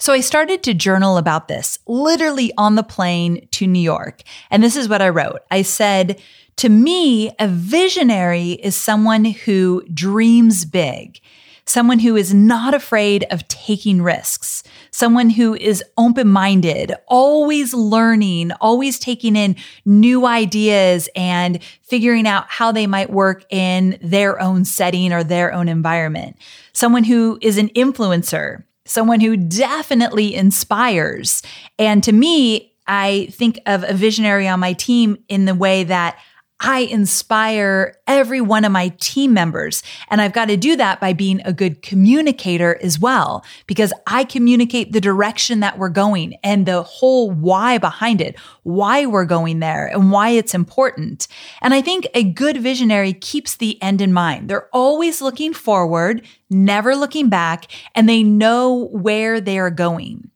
So 0.00 0.12
I 0.12 0.20
started 0.20 0.62
to 0.62 0.74
journal 0.74 1.16
about 1.16 1.48
this 1.48 1.80
literally 1.86 2.52
on 2.56 2.76
the 2.76 2.84
plane 2.84 3.48
to 3.52 3.66
New 3.66 3.80
York. 3.80 4.22
And 4.50 4.62
this 4.62 4.76
is 4.76 4.88
what 4.88 5.02
I 5.02 5.08
wrote. 5.08 5.40
I 5.50 5.62
said, 5.62 6.20
to 6.56 6.68
me, 6.68 7.32
a 7.38 7.48
visionary 7.48 8.52
is 8.52 8.76
someone 8.76 9.24
who 9.24 9.82
dreams 9.92 10.64
big, 10.64 11.20
someone 11.64 11.98
who 11.98 12.16
is 12.16 12.32
not 12.32 12.74
afraid 12.74 13.24
of 13.30 13.46
taking 13.48 14.00
risks, 14.00 14.62
someone 14.90 15.30
who 15.30 15.54
is 15.54 15.84
open 15.96 16.28
minded, 16.28 16.94
always 17.06 17.74
learning, 17.74 18.52
always 18.60 18.98
taking 18.98 19.36
in 19.36 19.54
new 19.84 20.26
ideas 20.26 21.08
and 21.14 21.62
figuring 21.82 22.26
out 22.26 22.46
how 22.48 22.72
they 22.72 22.86
might 22.86 23.10
work 23.10 23.44
in 23.50 23.98
their 24.00 24.40
own 24.40 24.64
setting 24.64 25.12
or 25.12 25.22
their 25.22 25.52
own 25.52 25.68
environment, 25.68 26.36
someone 26.72 27.04
who 27.04 27.38
is 27.42 27.58
an 27.58 27.68
influencer. 27.70 28.64
Someone 28.88 29.20
who 29.20 29.36
definitely 29.36 30.34
inspires. 30.34 31.42
And 31.78 32.02
to 32.02 32.12
me, 32.12 32.72
I 32.86 33.28
think 33.32 33.60
of 33.66 33.84
a 33.84 33.92
visionary 33.92 34.48
on 34.48 34.60
my 34.60 34.72
team 34.72 35.22
in 35.28 35.44
the 35.44 35.54
way 35.54 35.84
that 35.84 36.18
I 36.60 36.80
inspire 36.80 37.96
every 38.06 38.40
one 38.40 38.64
of 38.64 38.72
my 38.72 38.88
team 39.00 39.32
members. 39.32 39.82
And 40.10 40.20
I've 40.20 40.32
got 40.32 40.46
to 40.46 40.56
do 40.56 40.74
that 40.76 41.00
by 41.00 41.12
being 41.12 41.40
a 41.44 41.52
good 41.52 41.82
communicator 41.82 42.78
as 42.82 42.98
well, 42.98 43.44
because 43.66 43.92
I 44.06 44.24
communicate 44.24 44.92
the 44.92 45.00
direction 45.00 45.60
that 45.60 45.78
we're 45.78 45.88
going 45.88 46.34
and 46.42 46.66
the 46.66 46.82
whole 46.82 47.30
why 47.30 47.78
behind 47.78 48.20
it, 48.20 48.38
why 48.64 49.06
we're 49.06 49.24
going 49.24 49.60
there 49.60 49.86
and 49.86 50.10
why 50.10 50.30
it's 50.30 50.54
important. 50.54 51.28
And 51.62 51.74
I 51.74 51.80
think 51.80 52.08
a 52.14 52.24
good 52.24 52.56
visionary 52.56 53.12
keeps 53.12 53.56
the 53.56 53.80
end 53.82 54.00
in 54.00 54.12
mind. 54.12 54.48
They're 54.48 54.68
always 54.72 55.22
looking 55.22 55.54
forward, 55.54 56.26
never 56.50 56.96
looking 56.96 57.28
back, 57.28 57.66
and 57.94 58.08
they 58.08 58.22
know 58.22 58.88
where 58.92 59.40
they 59.40 59.58
are 59.58 59.70
going. 59.70 60.30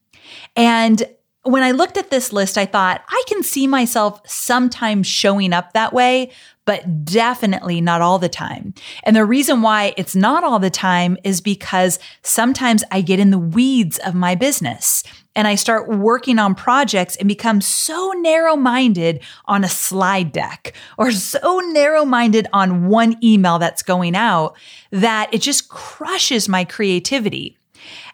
And 0.55 1.03
when 1.45 1.63
I 1.63 1.73
looked 1.73 1.97
at 1.97 2.11
this 2.11 2.33
list, 2.33 2.57
I 2.57 2.67
thought 2.67 3.03
I 3.09 3.23
can 3.27 3.43
see 3.43 3.67
myself 3.67 4.21
sometimes 4.25 5.07
showing 5.09 5.53
up 5.53 5.73
that 5.73 5.93
way, 5.93 6.31
but 6.65 7.05
definitely 7.05 7.81
not 7.81 8.01
all 8.01 8.21
the 8.21 8.29
time. 8.29 8.75
And 9.03 9.17
the 9.17 9.25
reason 9.25 9.61
why 9.61 9.93
it's 9.97 10.15
not 10.15 10.45
all 10.45 10.61
the 10.61 10.71
time 10.71 11.17
is 11.25 11.41
because 11.41 11.99
sometimes 12.23 12.85
I 12.93 13.01
get 13.01 13.19
in 13.19 13.33
the 13.33 13.39
weeds 13.39 13.99
of 13.99 14.15
my 14.15 14.37
business 14.37 15.03
and 15.35 15.49
I 15.49 15.57
start 15.57 15.89
working 15.89 16.39
on 16.39 16.55
projects 16.55 17.17
and 17.17 17.27
become 17.27 17.61
so 17.61 18.13
narrow 18.19 18.55
minded 18.55 19.21
on 19.47 19.65
a 19.65 19.69
slide 19.69 20.31
deck 20.31 20.75
or 20.97 21.11
so 21.11 21.59
narrow 21.59 22.05
minded 22.05 22.47
on 22.53 22.87
one 22.87 23.17
email 23.25 23.59
that's 23.59 23.83
going 23.83 24.15
out 24.15 24.57
that 24.93 25.33
it 25.35 25.41
just 25.41 25.69
crushes 25.69 26.49
my 26.49 26.65
creativity. 26.65 27.59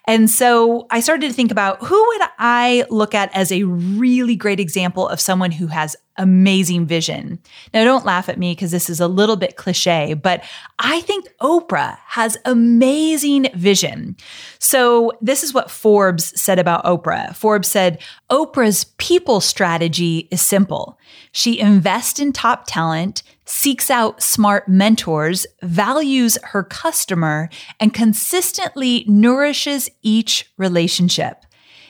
And 0.09 0.27
so 0.27 0.87
I 0.89 1.01
started 1.01 1.27
to 1.27 1.33
think 1.33 1.51
about 1.51 1.85
who 1.85 2.07
would 2.07 2.21
I 2.39 2.83
look 2.89 3.13
at 3.13 3.29
as 3.35 3.51
a 3.51 3.61
really 3.61 4.35
great 4.35 4.59
example 4.59 5.07
of 5.07 5.21
someone 5.21 5.51
who 5.51 5.67
has 5.67 5.95
amazing 6.19 6.85
vision. 6.85 7.39
Now, 7.73 7.83
don't 7.83 8.05
laugh 8.05 8.29
at 8.29 8.37
me 8.37 8.51
because 8.51 8.69
this 8.69 8.89
is 8.89 8.99
a 8.99 9.07
little 9.07 9.35
bit 9.35 9.55
cliche, 9.55 10.13
but 10.13 10.43
I 10.77 11.01
think 11.01 11.27
Oprah 11.41 11.97
has 12.05 12.37
amazing 12.45 13.47
vision. 13.55 14.15
So, 14.59 15.13
this 15.21 15.43
is 15.43 15.53
what 15.53 15.71
Forbes 15.71 16.39
said 16.39 16.59
about 16.59 16.83
Oprah. 16.85 17.35
Forbes 17.35 17.67
said 17.67 17.99
Oprah's 18.29 18.83
people 18.97 19.41
strategy 19.41 20.27
is 20.29 20.41
simple. 20.41 20.99
She 21.31 21.59
invests 21.59 22.19
in 22.19 22.33
top 22.33 22.65
talent, 22.67 23.23
seeks 23.45 23.89
out 23.89 24.21
smart 24.21 24.67
mentors, 24.67 25.47
values 25.63 26.37
her 26.43 26.63
customer, 26.63 27.49
and 27.79 27.93
consistently 27.93 29.05
nourishes 29.07 29.89
each 30.03 30.51
relationship. 30.57 31.45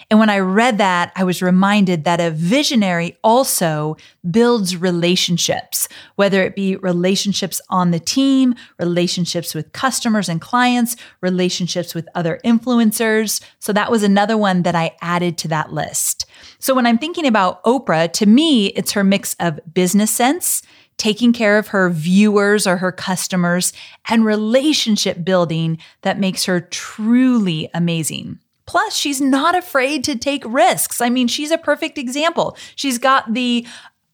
And 0.09 0.19
when 0.19 0.29
I 0.29 0.39
read 0.39 0.79
that, 0.79 1.11
I 1.15 1.23
was 1.23 1.43
reminded 1.43 2.03
that 2.03 2.19
a 2.19 2.31
visionary 2.31 3.17
also 3.23 3.95
builds 4.29 4.75
relationships, 4.75 5.87
whether 6.15 6.41
it 6.41 6.55
be 6.55 6.77
relationships 6.77 7.61
on 7.69 7.91
the 7.91 7.99
team, 7.99 8.55
relationships 8.79 9.53
with 9.53 9.71
customers 9.71 10.27
and 10.27 10.41
clients, 10.41 10.95
relationships 11.21 11.93
with 11.93 12.09
other 12.15 12.39
influencers. 12.43 13.39
So 13.59 13.71
that 13.73 13.91
was 13.91 14.01
another 14.01 14.35
one 14.35 14.63
that 14.63 14.73
I 14.73 14.95
added 14.99 15.37
to 15.39 15.47
that 15.49 15.73
list. 15.73 16.25
So 16.57 16.73
when 16.73 16.87
I'm 16.87 16.97
thinking 16.97 17.27
about 17.27 17.63
Oprah, 17.63 18.11
to 18.13 18.25
me, 18.25 18.67
it's 18.67 18.93
her 18.93 19.03
mix 19.03 19.35
of 19.39 19.59
business 19.71 20.09
sense, 20.09 20.63
taking 20.97 21.33
care 21.33 21.59
of 21.59 21.67
her 21.67 21.89
viewers 21.91 22.65
or 22.65 22.77
her 22.77 22.91
customers, 22.91 23.73
and 24.09 24.25
relationship 24.25 25.23
building 25.23 25.77
that 26.01 26.19
makes 26.19 26.45
her 26.45 26.59
truly 26.59 27.69
amazing. 27.75 28.39
Plus, 28.69 28.95
she's 28.95 29.19
not 29.19 29.57
afraid 29.57 30.03
to 30.03 30.15
take 30.15 30.43
risks. 30.45 31.01
I 31.01 31.09
mean, 31.09 31.27
she's 31.27 31.49
a 31.49 31.57
perfect 31.57 31.97
example. 31.97 32.55
She's 32.75 32.99
got 32.99 33.33
the 33.33 33.65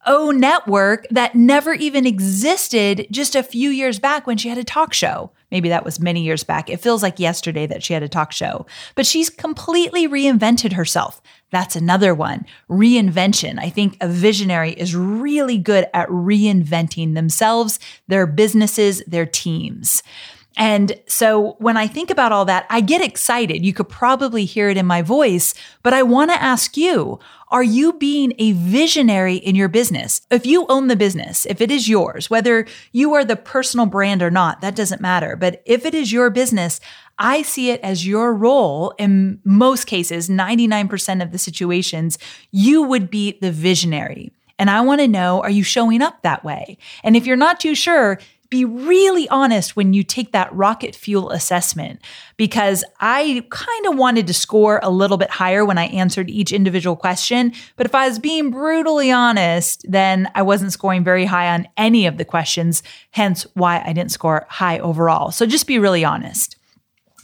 O 0.05 0.31
network 0.31 1.05
that 1.12 1.35
never 1.35 1.74
even 1.74 2.05
existed 2.05 3.05
just 3.12 3.35
a 3.35 3.43
few 3.43 3.69
years 3.69 4.00
back 4.00 4.25
when 4.25 4.38
she 4.38 4.47
had 4.47 4.57
a 4.57 4.63
talk 4.63 4.93
show. 4.93 5.31
Maybe 5.51 5.67
that 5.67 5.83
was 5.83 6.00
many 6.00 6.21
years 6.21 6.45
back. 6.45 6.69
It 6.69 6.79
feels 6.79 7.03
like 7.03 7.19
yesterday 7.19 7.67
that 7.67 7.83
she 7.83 7.91
had 7.91 8.01
a 8.01 8.07
talk 8.07 8.31
show, 8.31 8.65
but 8.95 9.05
she's 9.05 9.29
completely 9.29 10.07
reinvented 10.07 10.71
herself. 10.71 11.21
That's 11.51 11.75
another 11.75 12.15
one. 12.15 12.45
Reinvention. 12.69 13.59
I 13.59 13.69
think 13.69 13.97
a 14.00 14.07
visionary 14.07 14.71
is 14.71 14.95
really 14.95 15.57
good 15.57 15.88
at 15.93 16.07
reinventing 16.07 17.13
themselves, 17.13 17.77
their 18.07 18.25
businesses, 18.25 19.03
their 19.05 19.25
teams. 19.25 20.01
And 20.57 20.93
so 21.07 21.55
when 21.59 21.75
I 21.75 21.88
think 21.88 22.09
about 22.09 22.31
all 22.31 22.45
that, 22.45 22.65
I 22.69 22.81
get 22.81 23.01
excited. 23.01 23.65
You 23.65 23.74
could 23.74 23.89
probably 23.89 24.45
hear 24.45 24.69
it 24.69 24.77
in 24.77 24.85
my 24.85 25.01
voice, 25.01 25.53
but 25.83 25.93
I 25.93 26.03
want 26.03 26.31
to 26.31 26.41
ask 26.41 26.77
you, 26.77 27.19
are 27.50 27.63
you 27.63 27.93
being 27.93 28.33
a 28.39 28.53
visionary 28.53 29.35
in 29.35 29.55
your 29.55 29.67
business? 29.67 30.21
If 30.31 30.45
you 30.45 30.65
own 30.67 30.88
the 30.88 30.95
business, 30.95 31.45
if 31.45 31.62
it 31.62 31.71
is 31.71 31.88
yours, 31.88 32.29
whether 32.29 32.65
you 32.91 33.13
are 33.13 33.24
the 33.24 33.35
personal 33.35 33.85
brand 33.85 34.24
or 34.24 34.31
not, 34.31 34.62
that 34.62 34.75
doesn't 34.75 35.01
matter. 35.01 35.35
But 35.35 35.62
if 35.65 35.85
it 35.85 35.93
is 35.93 36.12
your 36.12 36.29
business, 36.29 36.79
I 37.17 37.43
see 37.43 37.69
it 37.69 37.81
as 37.81 38.07
your 38.07 38.33
role 38.33 38.93
in 38.97 39.39
most 39.43 39.85
cases, 39.85 40.27
99% 40.27 41.21
of 41.21 41.31
the 41.31 41.38
situations, 41.38 42.17
you 42.51 42.83
would 42.83 43.09
be 43.09 43.38
the 43.41 43.51
visionary. 43.51 44.31
And 44.57 44.69
I 44.69 44.81
want 44.81 45.01
to 45.01 45.07
know, 45.07 45.41
are 45.41 45.50
you 45.50 45.63
showing 45.63 46.01
up 46.01 46.21
that 46.21 46.43
way? 46.43 46.77
And 47.03 47.15
if 47.15 47.25
you're 47.25 47.35
not 47.35 47.59
too 47.59 47.75
sure, 47.75 48.19
be 48.49 48.65
really 48.65 49.27
honest 49.29 49.75
when 49.75 49.93
you 49.93 50.03
take 50.03 50.31
that 50.31 50.53
rocket 50.53 50.95
fuel 50.95 51.29
assessment 51.31 52.01
because 52.37 52.83
I 52.99 53.45
kind 53.49 53.85
of 53.87 53.97
wanted 53.97 54.27
to 54.27 54.33
score 54.33 54.79
a 54.83 54.89
little 54.89 55.17
bit 55.17 55.29
higher 55.29 55.65
when 55.65 55.77
I 55.77 55.85
answered 55.85 56.29
each 56.29 56.51
individual 56.51 56.95
question. 56.95 57.53
But 57.75 57.85
if 57.85 57.95
I 57.95 58.07
was 58.07 58.19
being 58.19 58.51
brutally 58.51 59.11
honest, 59.11 59.85
then 59.89 60.29
I 60.35 60.41
wasn't 60.41 60.73
scoring 60.73 61.03
very 61.03 61.25
high 61.25 61.53
on 61.53 61.67
any 61.77 62.05
of 62.05 62.17
the 62.17 62.25
questions, 62.25 62.83
hence 63.11 63.47
why 63.53 63.81
I 63.85 63.93
didn't 63.93 64.11
score 64.11 64.45
high 64.49 64.79
overall. 64.79 65.31
So 65.31 65.45
just 65.45 65.67
be 65.67 65.79
really 65.79 66.05
honest. 66.05 66.57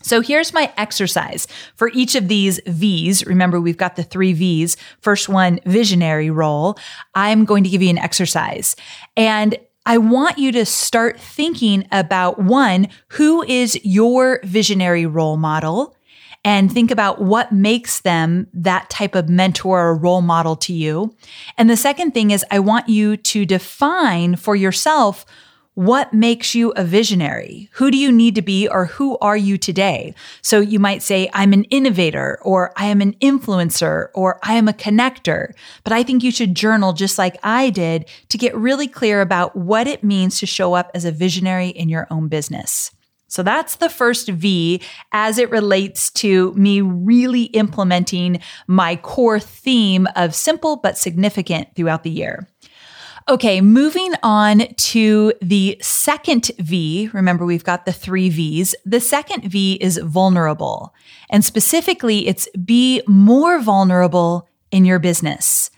So 0.04 0.22
here's 0.22 0.54
my 0.54 0.74
exercise 0.78 1.48
for 1.76 1.90
each 1.94 2.16
of 2.16 2.28
these 2.28 2.60
V's. 2.66 3.26
Remember, 3.26 3.62
we've 3.62 3.78
got 3.78 3.96
the 3.96 4.04
three 4.04 4.34
V's. 4.34 4.78
First 5.00 5.30
one, 5.30 5.60
visionary 5.66 6.32
role. 6.32 6.78
I'm 7.14 7.46
going 7.46 7.64
to 7.64 7.70
give 7.70 7.82
you 7.82 7.90
an 7.90 7.98
exercise. 7.98 8.76
And 9.16 9.58
I 9.86 9.98
want 9.98 10.38
you 10.38 10.52
to 10.54 10.66
start 10.66 11.20
thinking 11.20 11.88
about 11.92 12.40
one, 12.40 12.88
who 13.10 13.44
is 13.44 13.80
your 13.84 14.40
visionary 14.44 15.06
role 15.06 15.38
model? 15.38 15.96
And 16.44 16.72
think 16.72 16.90
about 16.90 17.22
what 17.22 17.52
makes 17.52 18.02
them 18.02 18.48
that 18.54 18.90
type 18.90 19.14
of 19.16 19.30
mentor 19.30 19.80
or 19.80 19.96
role 19.96 20.22
model 20.22 20.56
to 20.58 20.74
you. 20.74 21.16
And 21.58 21.70
the 21.70 21.78
second 21.78 22.12
thing 22.12 22.32
is, 22.32 22.44
I 22.50 22.60
want 22.60 22.90
you 22.90 23.18
to 23.18 23.46
define 23.46 24.36
for 24.36 24.56
yourself 24.56 25.26
what 25.74 26.14
makes 26.14 26.54
you 26.54 26.72
a 26.76 26.84
visionary? 26.84 27.70
Who 27.74 27.92
do 27.92 27.98
you 27.98 28.12
need 28.12 28.36
to 28.36 28.42
be 28.42 28.68
or 28.68 28.88
who 28.88 29.18
are 29.20 29.38
you 29.38 29.58
today? 29.58 30.14
So 30.42 30.60
you 30.60 30.80
might 30.80 31.02
say, 31.02 31.30
I'm 31.34 31.54
an 31.54 31.64
innovator 31.66 32.40
or 32.42 32.74
I 32.76 32.88
am 32.88 33.00
an 33.00 33.14
influencer 33.22 34.10
or 34.14 34.38
I 34.44 34.56
am 34.56 34.68
a 34.68 34.74
connector. 34.74 35.54
But 35.86 35.94
I 35.94 36.04
think 36.04 36.24
you 36.24 36.32
should 36.32 36.56
journal 36.56 36.92
just 36.92 37.18
like 37.18 37.38
I 37.42 37.70
did 37.70 38.10
to 38.30 38.38
get 38.38 38.56
really 38.56 38.88
clear 38.88 39.22
about 39.22 39.56
what 39.56 39.88
it 39.88 40.04
means 40.04 40.40
to 40.40 40.46
show 40.46 40.74
up 40.74 40.92
as 40.94 41.06
a 41.06 41.12
visionary 41.12 41.70
in 41.70 41.88
your 41.88 42.06
own 42.12 42.28
business. 42.28 42.92
So 43.32 43.42
that's 43.42 43.78
the 43.78 43.88
first 43.88 44.28
V 44.28 44.82
as 45.14 45.38
it 45.38 45.50
relates 45.52 46.12
to 46.12 46.54
me 46.54 46.82
really 46.82 47.44
implementing 47.44 48.42
my 48.68 48.98
core 48.98 49.40
theme 49.40 50.06
of 50.18 50.36
simple 50.36 50.76
but 50.76 50.98
significant 50.98 51.74
throughout 51.78 52.04
the 52.04 52.10
year. 52.10 52.51
Okay, 53.30 53.62
moving 53.62 54.14
on 54.24 54.74
to 54.76 55.34
the 55.42 55.78
second 55.82 56.52
V. 56.58 57.10
Remember, 57.14 57.46
we've 57.46 57.64
got 57.64 57.86
the 57.86 57.94
three 57.94 58.30
V's. 58.30 58.76
The 58.86 59.00
second 59.00 59.46
V 59.46 59.76
is 59.76 59.98
vulnerable. 60.00 60.94
And 61.30 61.46
specifically, 61.46 62.28
it's 62.28 62.50
be 62.66 63.02
more 63.08 63.60
vulnerable 63.60 64.50
in 64.72 64.86
your 64.86 65.00
business. 65.00 65.70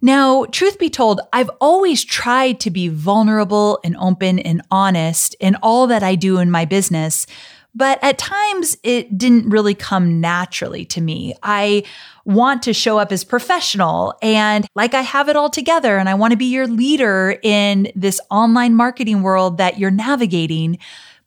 Now, 0.00 0.44
truth 0.46 0.78
be 0.78 0.90
told, 0.90 1.20
I've 1.32 1.50
always 1.60 2.04
tried 2.04 2.60
to 2.60 2.70
be 2.70 2.88
vulnerable 2.88 3.80
and 3.82 3.96
open 3.96 4.38
and 4.38 4.62
honest 4.70 5.34
in 5.40 5.56
all 5.62 5.86
that 5.88 6.02
I 6.02 6.14
do 6.14 6.38
in 6.38 6.50
my 6.50 6.64
business. 6.64 7.26
But 7.74 7.98
at 8.02 8.18
times 8.18 8.76
it 8.82 9.16
didn't 9.16 9.50
really 9.50 9.74
come 9.74 10.20
naturally 10.20 10.84
to 10.86 11.00
me. 11.00 11.34
I 11.42 11.84
want 12.24 12.62
to 12.64 12.72
show 12.72 12.98
up 12.98 13.12
as 13.12 13.24
professional 13.24 14.14
and 14.20 14.66
like 14.74 14.94
I 14.94 15.02
have 15.02 15.28
it 15.28 15.36
all 15.36 15.50
together 15.50 15.96
and 15.96 16.08
I 16.08 16.14
want 16.14 16.32
to 16.32 16.36
be 16.36 16.46
your 16.46 16.66
leader 16.66 17.38
in 17.42 17.90
this 17.94 18.20
online 18.30 18.74
marketing 18.74 19.22
world 19.22 19.58
that 19.58 19.78
you're 19.78 19.90
navigating. 19.90 20.78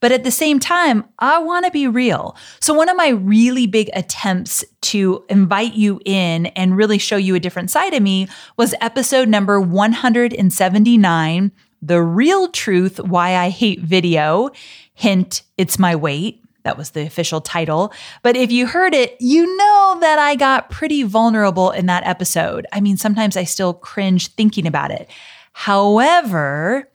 But 0.02 0.12
at 0.12 0.24
the 0.24 0.32
same 0.32 0.60
time, 0.60 1.06
I 1.20 1.38
want 1.38 1.66
to 1.66 1.72
be 1.72 1.88
real. 1.88 2.36
So 2.60 2.74
one 2.74 2.90
of 2.90 2.98
my 2.98 3.10
really 3.10 3.68
big 3.68 3.90
attempts 3.94 4.66
to 4.82 5.24
invite 5.30 5.76
you 5.76 6.02
in 6.06 6.48
and 6.48 6.76
really 6.76 6.98
show 6.98 7.18
you 7.18 7.36
a 7.36 7.40
different 7.40 7.70
side 7.70 7.94
of 7.94 8.02
me 8.02 8.28
was 8.58 8.74
episode 8.82 9.30
number 9.30 9.62
179, 9.62 11.52
The 11.84 12.02
Real 12.02 12.48
Truth 12.50 13.00
Why 13.00 13.36
I 13.36 13.50
Hate 13.50 13.82
Video. 13.82 14.50
Hint, 15.02 15.42
it's 15.58 15.80
my 15.80 15.96
weight. 15.96 16.44
That 16.62 16.78
was 16.78 16.92
the 16.92 17.02
official 17.02 17.42
title. 17.42 17.92
But 18.22 18.36
if 18.38 18.52
you 18.52 18.68
heard 18.68 18.94
it, 18.94 19.18
you 19.20 19.58
know 19.58 19.98
that 20.00 20.20
I 20.20 20.36
got 20.36 20.70
pretty 20.70 21.02
vulnerable 21.02 21.72
in 21.72 21.88
that 21.88 22.06
episode. 22.06 22.68
I 22.72 22.82
mean, 22.82 22.98
sometimes 22.98 23.36
I 23.36 23.44
still 23.46 23.74
cringe 23.74 24.28
thinking 24.28 24.68
about 24.68 24.92
it. 24.92 25.10
However, 25.54 26.88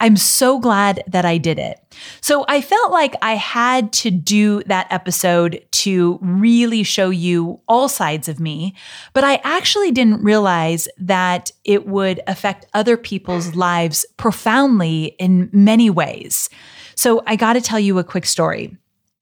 I'm 0.00 0.16
so 0.16 0.58
glad 0.58 1.02
that 1.06 1.26
I 1.26 1.36
did 1.36 1.58
it. 1.58 1.78
So 2.22 2.46
I 2.48 2.62
felt 2.62 2.90
like 2.92 3.14
I 3.20 3.34
had 3.34 3.92
to 3.92 4.10
do 4.10 4.62
that 4.62 4.86
episode 4.90 5.62
to 5.70 6.18
really 6.22 6.82
show 6.82 7.10
you 7.10 7.60
all 7.68 7.90
sides 7.90 8.26
of 8.26 8.40
me, 8.40 8.74
but 9.12 9.22
I 9.22 9.42
actually 9.44 9.90
didn't 9.90 10.24
realize 10.24 10.88
that 10.96 11.52
it 11.62 11.86
would 11.86 12.22
affect 12.26 12.64
other 12.72 12.96
people's 12.96 13.54
lives 13.54 14.06
profoundly 14.16 15.14
in 15.18 15.50
many 15.52 15.90
ways. 15.90 16.48
So 16.94 17.22
I 17.26 17.36
got 17.36 17.54
to 17.54 17.60
tell 17.60 17.80
you 17.80 17.98
a 17.98 18.04
quick 18.04 18.26
story. 18.26 18.76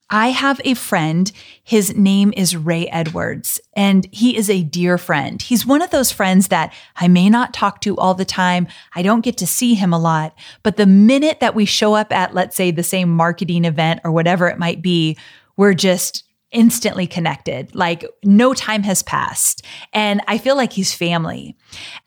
I 0.09 0.27
have 0.29 0.61
a 0.63 0.75
friend. 0.75 1.31
His 1.63 1.95
name 1.95 2.33
is 2.37 2.55
Ray 2.55 2.87
Edwards, 2.87 3.59
and 3.75 4.07
he 4.11 4.37
is 4.37 4.47
a 4.49 4.61
dear 4.61 4.99
friend. 4.99 5.41
He's 5.41 5.65
one 5.65 5.81
of 5.81 5.89
those 5.89 6.11
friends 6.11 6.49
that 6.49 6.71
I 6.95 7.07
may 7.07 7.29
not 7.29 7.53
talk 7.53 7.81
to 7.81 7.97
all 7.97 8.13
the 8.13 8.25
time. 8.25 8.67
I 8.93 9.01
don't 9.01 9.23
get 9.23 9.37
to 9.37 9.47
see 9.47 9.73
him 9.73 9.91
a 9.91 9.97
lot, 9.97 10.35
but 10.61 10.77
the 10.77 10.85
minute 10.85 11.39
that 11.39 11.55
we 11.55 11.65
show 11.65 11.95
up 11.95 12.11
at, 12.11 12.35
let's 12.35 12.55
say, 12.55 12.69
the 12.69 12.83
same 12.83 13.09
marketing 13.09 13.65
event 13.65 14.01
or 14.03 14.11
whatever 14.11 14.47
it 14.47 14.59
might 14.59 14.83
be, 14.83 15.17
we're 15.57 15.73
just 15.73 16.25
instantly 16.53 17.07
connected. 17.07 17.75
Like 17.75 18.05
no 18.23 18.53
time 18.53 18.83
has 18.83 19.03
passed. 19.03 19.65
And 19.91 20.21
I 20.27 20.37
feel 20.37 20.55
like 20.55 20.73
he's 20.73 20.93
family. 20.93 21.57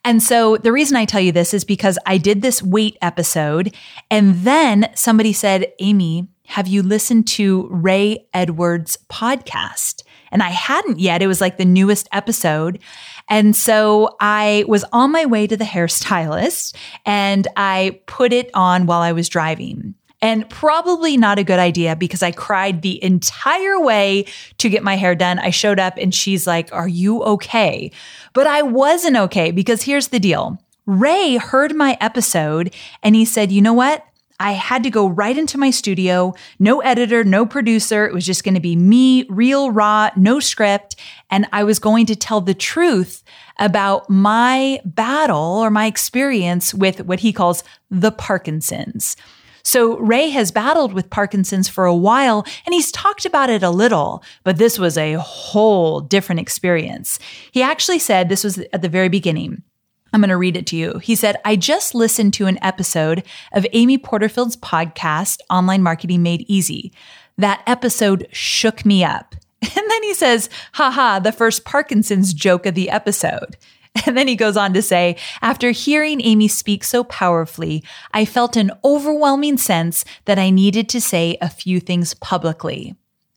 And 0.04 0.22
so 0.22 0.56
the 0.56 0.72
reason 0.72 0.96
I 0.96 1.04
tell 1.04 1.20
you 1.20 1.32
this 1.32 1.52
is 1.52 1.64
because 1.64 1.98
I 2.06 2.16
did 2.16 2.40
this 2.40 2.62
weight 2.62 2.96
episode 3.02 3.74
and 4.10 4.36
then 4.36 4.88
somebody 4.94 5.32
said, 5.32 5.72
Amy, 5.80 6.28
have 6.46 6.68
you 6.68 6.82
listened 6.82 7.26
to 7.26 7.66
Ray 7.70 8.28
Edwards' 8.32 8.96
podcast? 9.10 10.02
And 10.30 10.42
I 10.42 10.50
hadn't 10.50 11.00
yet. 11.00 11.22
It 11.22 11.26
was 11.26 11.40
like 11.40 11.56
the 11.56 11.64
newest 11.64 12.08
episode. 12.12 12.80
And 13.28 13.54
so 13.54 14.16
I 14.20 14.64
was 14.68 14.84
on 14.92 15.10
my 15.10 15.26
way 15.26 15.46
to 15.48 15.56
the 15.56 15.64
hairstylist 15.64 16.76
and 17.04 17.48
I 17.56 18.00
put 18.06 18.32
it 18.32 18.50
on 18.54 18.86
while 18.86 19.00
I 19.00 19.12
was 19.12 19.28
driving. 19.28 19.95
And 20.22 20.48
probably 20.48 21.16
not 21.16 21.38
a 21.38 21.44
good 21.44 21.58
idea 21.58 21.94
because 21.94 22.22
I 22.22 22.30
cried 22.30 22.82
the 22.82 23.02
entire 23.04 23.78
way 23.78 24.26
to 24.58 24.70
get 24.70 24.82
my 24.82 24.96
hair 24.96 25.14
done. 25.14 25.38
I 25.38 25.50
showed 25.50 25.78
up 25.78 25.98
and 25.98 26.14
she's 26.14 26.46
like, 26.46 26.72
Are 26.72 26.88
you 26.88 27.22
okay? 27.22 27.90
But 28.32 28.46
I 28.46 28.62
wasn't 28.62 29.16
okay 29.16 29.50
because 29.50 29.82
here's 29.82 30.08
the 30.08 30.20
deal 30.20 30.58
Ray 30.86 31.36
heard 31.36 31.74
my 31.74 31.98
episode 32.00 32.74
and 33.02 33.14
he 33.14 33.24
said, 33.24 33.52
You 33.52 33.60
know 33.60 33.74
what? 33.74 34.06
I 34.38 34.52
had 34.52 34.82
to 34.82 34.90
go 34.90 35.06
right 35.06 35.36
into 35.36 35.56
my 35.56 35.70
studio, 35.70 36.34
no 36.58 36.80
editor, 36.80 37.24
no 37.24 37.46
producer. 37.46 38.06
It 38.06 38.12
was 38.12 38.26
just 38.26 38.44
going 38.44 38.54
to 38.54 38.60
be 38.60 38.76
me, 38.76 39.24
real, 39.30 39.70
raw, 39.70 40.10
no 40.14 40.40
script. 40.40 40.96
And 41.30 41.46
I 41.52 41.64
was 41.64 41.78
going 41.78 42.06
to 42.06 42.16
tell 42.16 42.42
the 42.42 42.54
truth 42.54 43.22
about 43.58 44.10
my 44.10 44.80
battle 44.84 45.58
or 45.58 45.70
my 45.70 45.86
experience 45.86 46.74
with 46.74 47.02
what 47.06 47.20
he 47.20 47.32
calls 47.32 47.64
the 47.90 48.12
Parkinson's. 48.12 49.16
So 49.66 49.98
Ray 49.98 50.28
has 50.28 50.52
battled 50.52 50.92
with 50.92 51.10
Parkinson's 51.10 51.68
for 51.68 51.86
a 51.86 51.94
while 51.94 52.46
and 52.64 52.72
he's 52.72 52.92
talked 52.92 53.26
about 53.26 53.50
it 53.50 53.64
a 53.64 53.70
little, 53.70 54.22
but 54.44 54.58
this 54.58 54.78
was 54.78 54.96
a 54.96 55.14
whole 55.14 56.00
different 56.00 56.40
experience. 56.40 57.18
He 57.50 57.62
actually 57.62 57.98
said 57.98 58.28
this 58.28 58.44
was 58.44 58.58
at 58.58 58.82
the 58.82 58.88
very 58.88 59.08
beginning. 59.08 59.64
I'm 60.12 60.20
going 60.20 60.28
to 60.28 60.36
read 60.36 60.56
it 60.56 60.68
to 60.68 60.76
you. 60.76 60.98
He 60.98 61.16
said, 61.16 61.38
I 61.44 61.56
just 61.56 61.96
listened 61.96 62.32
to 62.34 62.46
an 62.46 62.62
episode 62.62 63.24
of 63.52 63.66
Amy 63.72 63.98
Porterfield's 63.98 64.56
podcast, 64.56 65.40
Online 65.50 65.82
Marketing 65.82 66.22
Made 66.22 66.44
Easy. 66.46 66.92
That 67.36 67.64
episode 67.66 68.28
shook 68.30 68.86
me 68.86 69.02
up. 69.02 69.34
And 69.62 69.90
then 69.90 70.02
he 70.04 70.14
says, 70.14 70.48
haha, 70.74 71.18
the 71.18 71.32
first 71.32 71.64
Parkinson's 71.64 72.32
joke 72.32 72.66
of 72.66 72.76
the 72.76 72.88
episode. 72.88 73.56
And 74.06 74.16
then 74.16 74.28
he 74.28 74.36
goes 74.36 74.56
on 74.56 74.72
to 74.74 74.82
say, 74.82 75.16
after 75.42 75.70
hearing 75.70 76.20
Amy 76.20 76.48
speak 76.48 76.84
so 76.84 77.02
powerfully, 77.04 77.82
I 78.12 78.24
felt 78.24 78.56
an 78.56 78.70
overwhelming 78.84 79.58
sense 79.58 80.04
that 80.26 80.38
I 80.38 80.50
needed 80.50 80.88
to 80.90 81.00
say 81.00 81.36
a 81.40 81.48
few 81.48 81.80
things 81.80 82.14
publicly. 82.14 82.94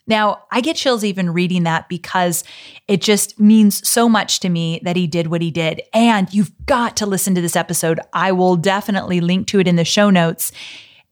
Now, 0.09 0.43
I 0.51 0.61
get 0.61 0.75
chills 0.75 1.03
even 1.03 1.33
reading 1.33 1.63
that 1.63 1.87
because 1.87 2.43
it 2.87 2.99
just 2.99 3.39
means 3.39 3.87
so 3.87 4.09
much 4.09 4.39
to 4.39 4.49
me 4.49 4.79
that 4.83 4.95
he 4.95 5.05
did 5.05 5.27
what 5.27 5.41
he 5.41 5.51
did. 5.51 5.83
And 5.93 6.33
you've 6.33 6.51
got 6.65 6.97
to 6.97 7.05
listen 7.05 7.35
to 7.35 7.41
this 7.41 7.55
episode. 7.55 7.99
I 8.11 8.31
will 8.31 8.55
definitely 8.55 9.21
link 9.21 9.45
to 9.47 9.59
it 9.59 9.67
in 9.67 9.75
the 9.75 9.85
show 9.85 10.09
notes. 10.09 10.51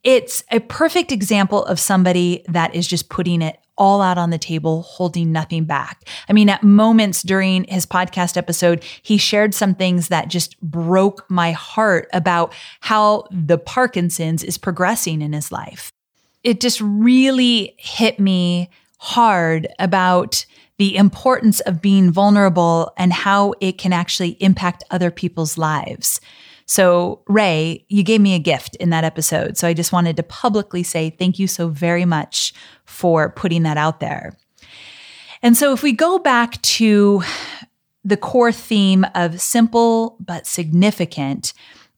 It's 0.03 0.43
a 0.51 0.59
perfect 0.61 1.11
example 1.11 1.63
of 1.65 1.79
somebody 1.79 2.43
that 2.47 2.73
is 2.73 2.87
just 2.87 3.09
putting 3.09 3.43
it 3.43 3.59
all 3.77 4.01
out 4.01 4.17
on 4.17 4.29
the 4.29 4.37
table, 4.37 4.81
holding 4.81 5.31
nothing 5.31 5.65
back. 5.65 6.07
I 6.27 6.33
mean, 6.33 6.49
at 6.49 6.63
moments 6.63 7.21
during 7.21 7.65
his 7.65 7.85
podcast 7.85 8.37
episode, 8.37 8.83
he 9.01 9.17
shared 9.17 9.53
some 9.53 9.75
things 9.75 10.07
that 10.07 10.29
just 10.29 10.59
broke 10.61 11.29
my 11.29 11.51
heart 11.51 12.07
about 12.13 12.53
how 12.81 13.25
the 13.31 13.57
Parkinson's 13.57 14.43
is 14.43 14.57
progressing 14.57 15.21
in 15.21 15.33
his 15.33 15.51
life. 15.51 15.91
It 16.43 16.61
just 16.61 16.81
really 16.81 17.75
hit 17.77 18.19
me 18.19 18.69
hard 18.99 19.67
about 19.79 20.45
the 20.77 20.95
importance 20.95 21.59
of 21.61 21.81
being 21.81 22.11
vulnerable 22.11 22.93
and 22.97 23.11
how 23.11 23.53
it 23.59 23.77
can 23.77 23.93
actually 23.93 24.37
impact 24.39 24.83
other 24.91 25.11
people's 25.11 25.57
lives. 25.57 26.21
So, 26.67 27.21
Ray, 27.27 27.85
you 27.87 28.03
gave 28.03 28.19
me 28.19 28.35
a 28.35 28.39
gift 28.39 28.75
in 28.75 28.89
that 28.89 29.05
episode. 29.05 29.57
So, 29.57 29.67
I 29.67 29.73
just 29.73 29.93
wanted 29.93 30.17
to 30.17 30.23
publicly 30.23 30.83
say 30.83 31.09
thank 31.09 31.39
you 31.39 31.47
so 31.47 31.69
very 31.69 32.05
much 32.05 32.53
for 32.85 33.29
putting 33.29 33.63
that 33.63 33.77
out 33.77 33.99
there. 33.99 34.37
And 35.41 35.55
so, 35.55 35.71
if 35.73 35.81
we 35.81 35.93
go 35.93 36.19
back 36.19 36.61
to 36.63 37.23
the 38.03 38.17
core 38.17 38.51
theme 38.51 39.05
of 39.15 39.41
simple 39.41 40.17
but 40.19 40.45
significant, 40.45 41.53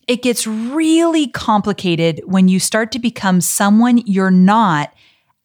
it 0.07 0.21
gets 0.21 0.47
really 0.47 1.27
complicated 1.27 2.21
when 2.25 2.47
you 2.47 2.59
start 2.59 2.91
to 2.91 2.99
become 2.99 3.41
someone 3.41 3.97
you're 4.05 4.31
not 4.31 4.93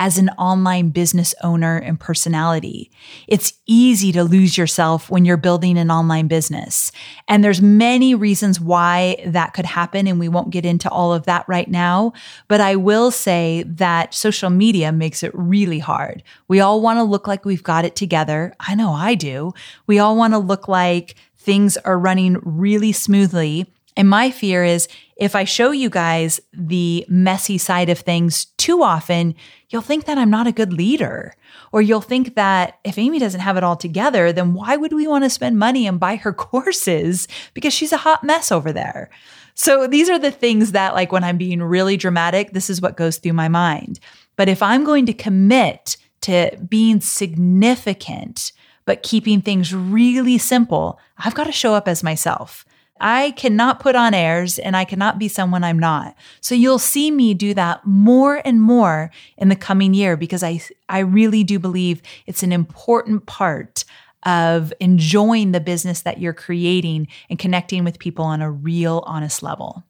as 0.00 0.18
an 0.18 0.28
online 0.30 0.88
business 0.88 1.34
owner 1.42 1.76
and 1.76 2.00
personality. 2.00 2.90
It's 3.28 3.52
easy 3.66 4.10
to 4.12 4.24
lose 4.24 4.58
yourself 4.58 5.08
when 5.08 5.24
you're 5.24 5.36
building 5.36 5.78
an 5.78 5.90
online 5.90 6.26
business. 6.26 6.90
And 7.28 7.44
there's 7.44 7.62
many 7.62 8.14
reasons 8.14 8.60
why 8.60 9.22
that 9.26 9.54
could 9.54 9.66
happen. 9.66 10.08
And 10.08 10.18
we 10.18 10.28
won't 10.28 10.50
get 10.50 10.66
into 10.66 10.90
all 10.90 11.12
of 11.12 11.26
that 11.26 11.48
right 11.48 11.68
now. 11.68 12.12
But 12.48 12.60
I 12.60 12.74
will 12.74 13.12
say 13.12 13.64
that 13.68 14.14
social 14.14 14.50
media 14.50 14.90
makes 14.90 15.22
it 15.22 15.30
really 15.32 15.78
hard. 15.78 16.24
We 16.48 16.58
all 16.58 16.80
want 16.80 16.98
to 16.98 17.04
look 17.04 17.28
like 17.28 17.44
we've 17.44 17.62
got 17.62 17.84
it 17.84 17.94
together. 17.94 18.52
I 18.58 18.74
know 18.74 18.90
I 18.92 19.14
do. 19.14 19.54
We 19.86 20.00
all 20.00 20.16
want 20.16 20.34
to 20.34 20.38
look 20.38 20.66
like 20.66 21.14
things 21.38 21.76
are 21.78 21.98
running 21.98 22.38
really 22.42 22.90
smoothly. 22.90 23.72
And 23.96 24.08
my 24.08 24.30
fear 24.30 24.64
is 24.64 24.88
if 25.16 25.36
I 25.36 25.44
show 25.44 25.70
you 25.70 25.88
guys 25.88 26.40
the 26.52 27.06
messy 27.08 27.58
side 27.58 27.88
of 27.88 28.00
things 28.00 28.46
too 28.56 28.82
often, 28.82 29.34
you'll 29.68 29.82
think 29.82 30.06
that 30.06 30.18
I'm 30.18 30.30
not 30.30 30.48
a 30.48 30.52
good 30.52 30.72
leader. 30.72 31.34
Or 31.70 31.80
you'll 31.80 32.00
think 32.00 32.34
that 32.34 32.78
if 32.84 32.98
Amy 32.98 33.18
doesn't 33.18 33.40
have 33.40 33.56
it 33.56 33.62
all 33.62 33.76
together, 33.76 34.32
then 34.32 34.54
why 34.54 34.76
would 34.76 34.92
we 34.92 35.06
want 35.06 35.24
to 35.24 35.30
spend 35.30 35.58
money 35.58 35.86
and 35.86 36.00
buy 36.00 36.16
her 36.16 36.32
courses? 36.32 37.28
Because 37.54 37.72
she's 37.72 37.92
a 37.92 37.98
hot 37.98 38.24
mess 38.24 38.50
over 38.50 38.72
there. 38.72 39.10
So 39.54 39.86
these 39.86 40.10
are 40.10 40.18
the 40.18 40.32
things 40.32 40.72
that, 40.72 40.94
like, 40.94 41.12
when 41.12 41.22
I'm 41.22 41.38
being 41.38 41.62
really 41.62 41.96
dramatic, 41.96 42.52
this 42.52 42.68
is 42.68 42.80
what 42.80 42.96
goes 42.96 43.18
through 43.18 43.34
my 43.34 43.48
mind. 43.48 44.00
But 44.34 44.48
if 44.48 44.62
I'm 44.62 44.82
going 44.82 45.06
to 45.06 45.12
commit 45.12 45.96
to 46.22 46.50
being 46.68 47.00
significant, 47.00 48.50
but 48.84 49.04
keeping 49.04 49.40
things 49.40 49.72
really 49.72 50.38
simple, 50.38 50.98
I've 51.18 51.34
got 51.34 51.44
to 51.44 51.52
show 51.52 51.74
up 51.74 51.86
as 51.86 52.02
myself. 52.02 52.64
I 53.00 53.32
cannot 53.32 53.80
put 53.80 53.96
on 53.96 54.14
airs 54.14 54.58
and 54.58 54.76
I 54.76 54.84
cannot 54.84 55.18
be 55.18 55.28
someone 55.28 55.64
I'm 55.64 55.78
not. 55.78 56.14
So 56.40 56.54
you'll 56.54 56.78
see 56.78 57.10
me 57.10 57.34
do 57.34 57.52
that 57.54 57.84
more 57.84 58.40
and 58.44 58.62
more 58.62 59.10
in 59.36 59.48
the 59.48 59.56
coming 59.56 59.94
year 59.94 60.16
because 60.16 60.42
I, 60.42 60.60
I 60.88 61.00
really 61.00 61.42
do 61.42 61.58
believe 61.58 62.02
it's 62.26 62.42
an 62.42 62.52
important 62.52 63.26
part 63.26 63.84
of 64.24 64.72
enjoying 64.80 65.52
the 65.52 65.60
business 65.60 66.02
that 66.02 66.18
you're 66.18 66.32
creating 66.32 67.08
and 67.28 67.38
connecting 67.38 67.84
with 67.84 67.98
people 67.98 68.24
on 68.24 68.40
a 68.40 68.50
real, 68.50 69.02
honest 69.06 69.42
level. 69.42 69.84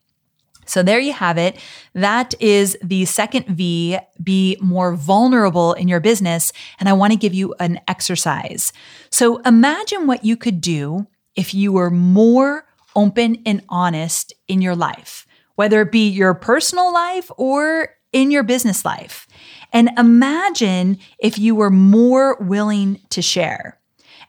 So 0.67 0.83
there 0.83 0.99
you 0.99 1.13
have 1.13 1.37
it. 1.37 1.59
That 1.93 2.35
is 2.41 2.77
the 2.83 3.05
second 3.05 3.47
V, 3.47 3.99
be 4.23 4.57
more 4.61 4.95
vulnerable 4.95 5.75
in 5.75 5.89
your 5.89 6.01
business. 6.01 6.53
And 6.81 6.89
I 6.89 6.95
want 6.95 7.13
to 7.13 7.19
give 7.19 7.35
you 7.35 7.55
an 7.61 7.81
exercise. 7.87 8.73
So 9.11 9.39
imagine 9.43 10.07
what 10.07 10.25
you 10.25 10.37
could 10.37 10.61
do 10.61 11.07
if 11.37 11.53
you 11.53 11.73
were 11.73 11.91
more 11.91 12.65
open 12.95 13.43
and 13.47 13.63
honest 13.69 14.33
in 14.49 14.63
your 14.63 14.77
life, 14.77 15.27
whether 15.55 15.83
it 15.83 15.93
be 15.93 16.09
your 16.09 16.35
personal 16.35 16.93
life 16.93 17.31
or 17.37 17.89
in 18.13 18.31
your 18.31 18.43
business 18.43 18.85
life. 18.85 19.27
And 19.73 19.91
imagine 19.99 20.99
if 21.19 21.39
you 21.39 21.55
were 21.55 21.71
more 21.71 22.37
willing 22.41 23.01
to 23.11 23.21
share. 23.21 23.81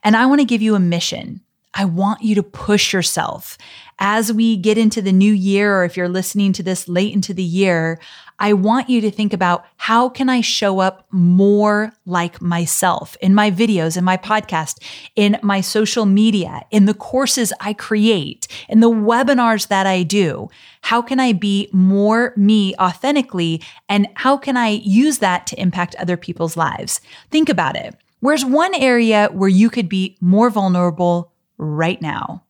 And 0.04 0.15
I 0.15 0.25
want 0.25 0.41
to 0.41 0.45
give 0.45 0.62
you 0.62 0.75
a 0.75 0.80
mission. 0.80 1.41
I 1.73 1.86
want 1.86 2.23
you 2.23 2.36
to 2.36 2.43
push 2.43 2.93
yourself. 2.93 3.58
As 3.99 4.32
we 4.32 4.58
get 4.58 4.78
into 4.78 5.01
the 5.01 5.12
new 5.12 5.32
year, 5.32 5.78
or 5.78 5.86
if 5.86 5.95
you're 5.97 6.10
listening 6.10 6.54
to 6.54 6.63
this 6.63 6.88
late 6.88 7.13
into 7.13 7.34
the 7.34 7.43
year, 7.43 7.99
I 8.39 8.54
want 8.54 8.89
you 8.89 9.00
to 9.02 9.12
think 9.12 9.34
about 9.34 9.65
how 9.78 10.10
can 10.10 10.30
I 10.30 10.41
show 10.41 10.80
up 10.80 11.08
more 11.12 11.93
like 12.06 12.41
myself 12.41 13.15
in 13.21 13.34
my 13.34 13.50
videos, 13.50 13.98
in 13.98 14.04
my 14.04 14.17
podcast, 14.17 14.84
in 15.15 15.38
my 15.41 15.62
social 15.62 16.06
media, 16.06 16.65
in 16.71 16.86
the 16.86 16.93
courses 16.93 17.54
I 17.62 17.74
create, 17.74 18.48
in 18.67 18.82
the 18.82 18.89
webinars 18.89 19.69
that 19.69 19.88
I 19.88 20.04
do. 20.04 20.50
How 20.82 21.02
can 21.02 21.19
I 21.19 21.32
be 21.34 21.69
more 21.71 22.34
me 22.36 22.76
authentically? 22.76 23.62
And 23.88 24.08
how 24.15 24.38
can 24.38 24.58
I 24.58 24.69
use 24.69 25.19
that 25.19 25.48
to 25.48 25.60
impact 25.60 25.95
other 25.95 26.17
people's 26.17 26.58
lives? 26.58 27.00
Think 27.32 27.48
about 27.48 27.76
it. 27.78 27.95
Where's 28.19 28.43
one 28.43 28.74
area 28.76 29.30
where 29.32 29.50
you 29.50 29.69
could 29.69 29.88
be 29.88 30.17
more 30.19 30.50
vulnerable 30.50 31.32
right 31.58 32.02
now? 32.02 32.43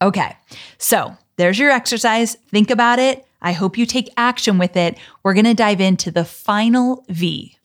Okay, 0.00 0.36
so 0.78 1.16
there's 1.36 1.58
your 1.58 1.70
exercise. 1.70 2.36
Think 2.50 2.70
about 2.70 2.98
it. 2.98 3.26
I 3.42 3.52
hope 3.52 3.76
you 3.76 3.84
take 3.84 4.08
action 4.16 4.56
with 4.56 4.76
it. 4.76 4.96
We're 5.22 5.34
going 5.34 5.44
to 5.44 5.54
dive 5.54 5.80
into 5.80 6.10
the 6.10 6.24
final 6.24 7.04
V. 7.08 7.56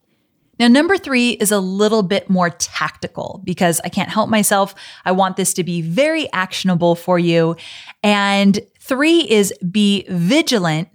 Now, 0.60 0.68
number 0.68 0.98
three 0.98 1.32
is 1.32 1.52
a 1.52 1.60
little 1.60 2.02
bit 2.02 2.30
more 2.30 2.50
tactical 2.50 3.42
because 3.44 3.80
I 3.84 3.90
can't 3.90 4.10
help 4.10 4.30
myself. 4.30 4.74
I 5.06 5.12
want 5.12 5.38
this 5.38 5.54
to 5.54 5.64
be 5.64 5.82
very 5.82 6.32
actionable 6.34 6.96
for 6.96 7.20
you. 7.20 7.56
And 8.04 8.60
three 8.80 9.20
is 9.22 9.54
be 9.72 10.06
vigilant 10.10 10.90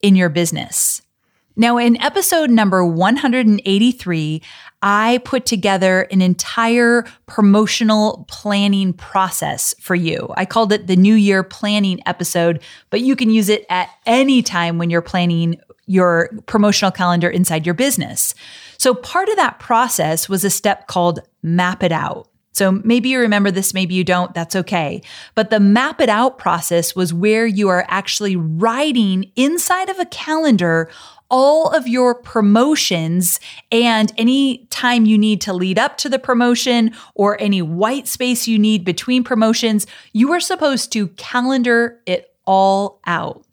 in 0.00 0.14
your 0.14 0.28
business. 0.28 1.02
Now, 1.60 1.76
in 1.76 2.00
episode 2.00 2.48
number 2.48 2.82
183, 2.82 4.42
I 4.80 5.20
put 5.26 5.44
together 5.44 6.08
an 6.10 6.22
entire 6.22 7.04
promotional 7.26 8.24
planning 8.30 8.94
process 8.94 9.74
for 9.78 9.94
you. 9.94 10.32
I 10.38 10.46
called 10.46 10.72
it 10.72 10.86
the 10.86 10.96
New 10.96 11.14
Year 11.14 11.42
Planning 11.42 12.00
episode, 12.06 12.62
but 12.88 13.02
you 13.02 13.14
can 13.14 13.28
use 13.28 13.50
it 13.50 13.66
at 13.68 13.90
any 14.06 14.42
time 14.42 14.78
when 14.78 14.88
you're 14.88 15.02
planning 15.02 15.60
your 15.84 16.30
promotional 16.46 16.90
calendar 16.90 17.28
inside 17.28 17.66
your 17.66 17.74
business. 17.74 18.34
So, 18.78 18.94
part 18.94 19.28
of 19.28 19.36
that 19.36 19.58
process 19.58 20.30
was 20.30 20.44
a 20.46 20.50
step 20.50 20.86
called 20.86 21.20
Map 21.42 21.82
It 21.82 21.92
Out. 21.92 22.30
So 22.52 22.72
maybe 22.72 23.08
you 23.08 23.20
remember 23.20 23.50
this, 23.50 23.72
maybe 23.72 23.94
you 23.94 24.02
don't, 24.04 24.34
that's 24.34 24.56
okay. 24.56 25.02
But 25.34 25.50
the 25.50 25.60
map 25.60 26.00
it 26.00 26.08
out 26.08 26.36
process 26.36 26.96
was 26.96 27.14
where 27.14 27.46
you 27.46 27.68
are 27.68 27.86
actually 27.88 28.34
writing 28.36 29.30
inside 29.36 29.88
of 29.88 29.98
a 30.00 30.04
calendar 30.06 30.90
all 31.30 31.68
of 31.70 31.86
your 31.86 32.14
promotions 32.14 33.40
and 33.70 34.12
any 34.18 34.66
time 34.70 35.06
you 35.06 35.16
need 35.16 35.40
to 35.42 35.52
lead 35.52 35.78
up 35.78 35.96
to 35.98 36.08
the 36.08 36.18
promotion 36.18 36.92
or 37.14 37.40
any 37.40 37.62
white 37.62 38.08
space 38.08 38.48
you 38.48 38.58
need 38.58 38.84
between 38.84 39.24
promotions, 39.24 39.86
you 40.12 40.32
are 40.32 40.40
supposed 40.40 40.92
to 40.92 41.08
calendar 41.08 42.00
it 42.06 42.34
all 42.46 43.00
out. 43.06 43.44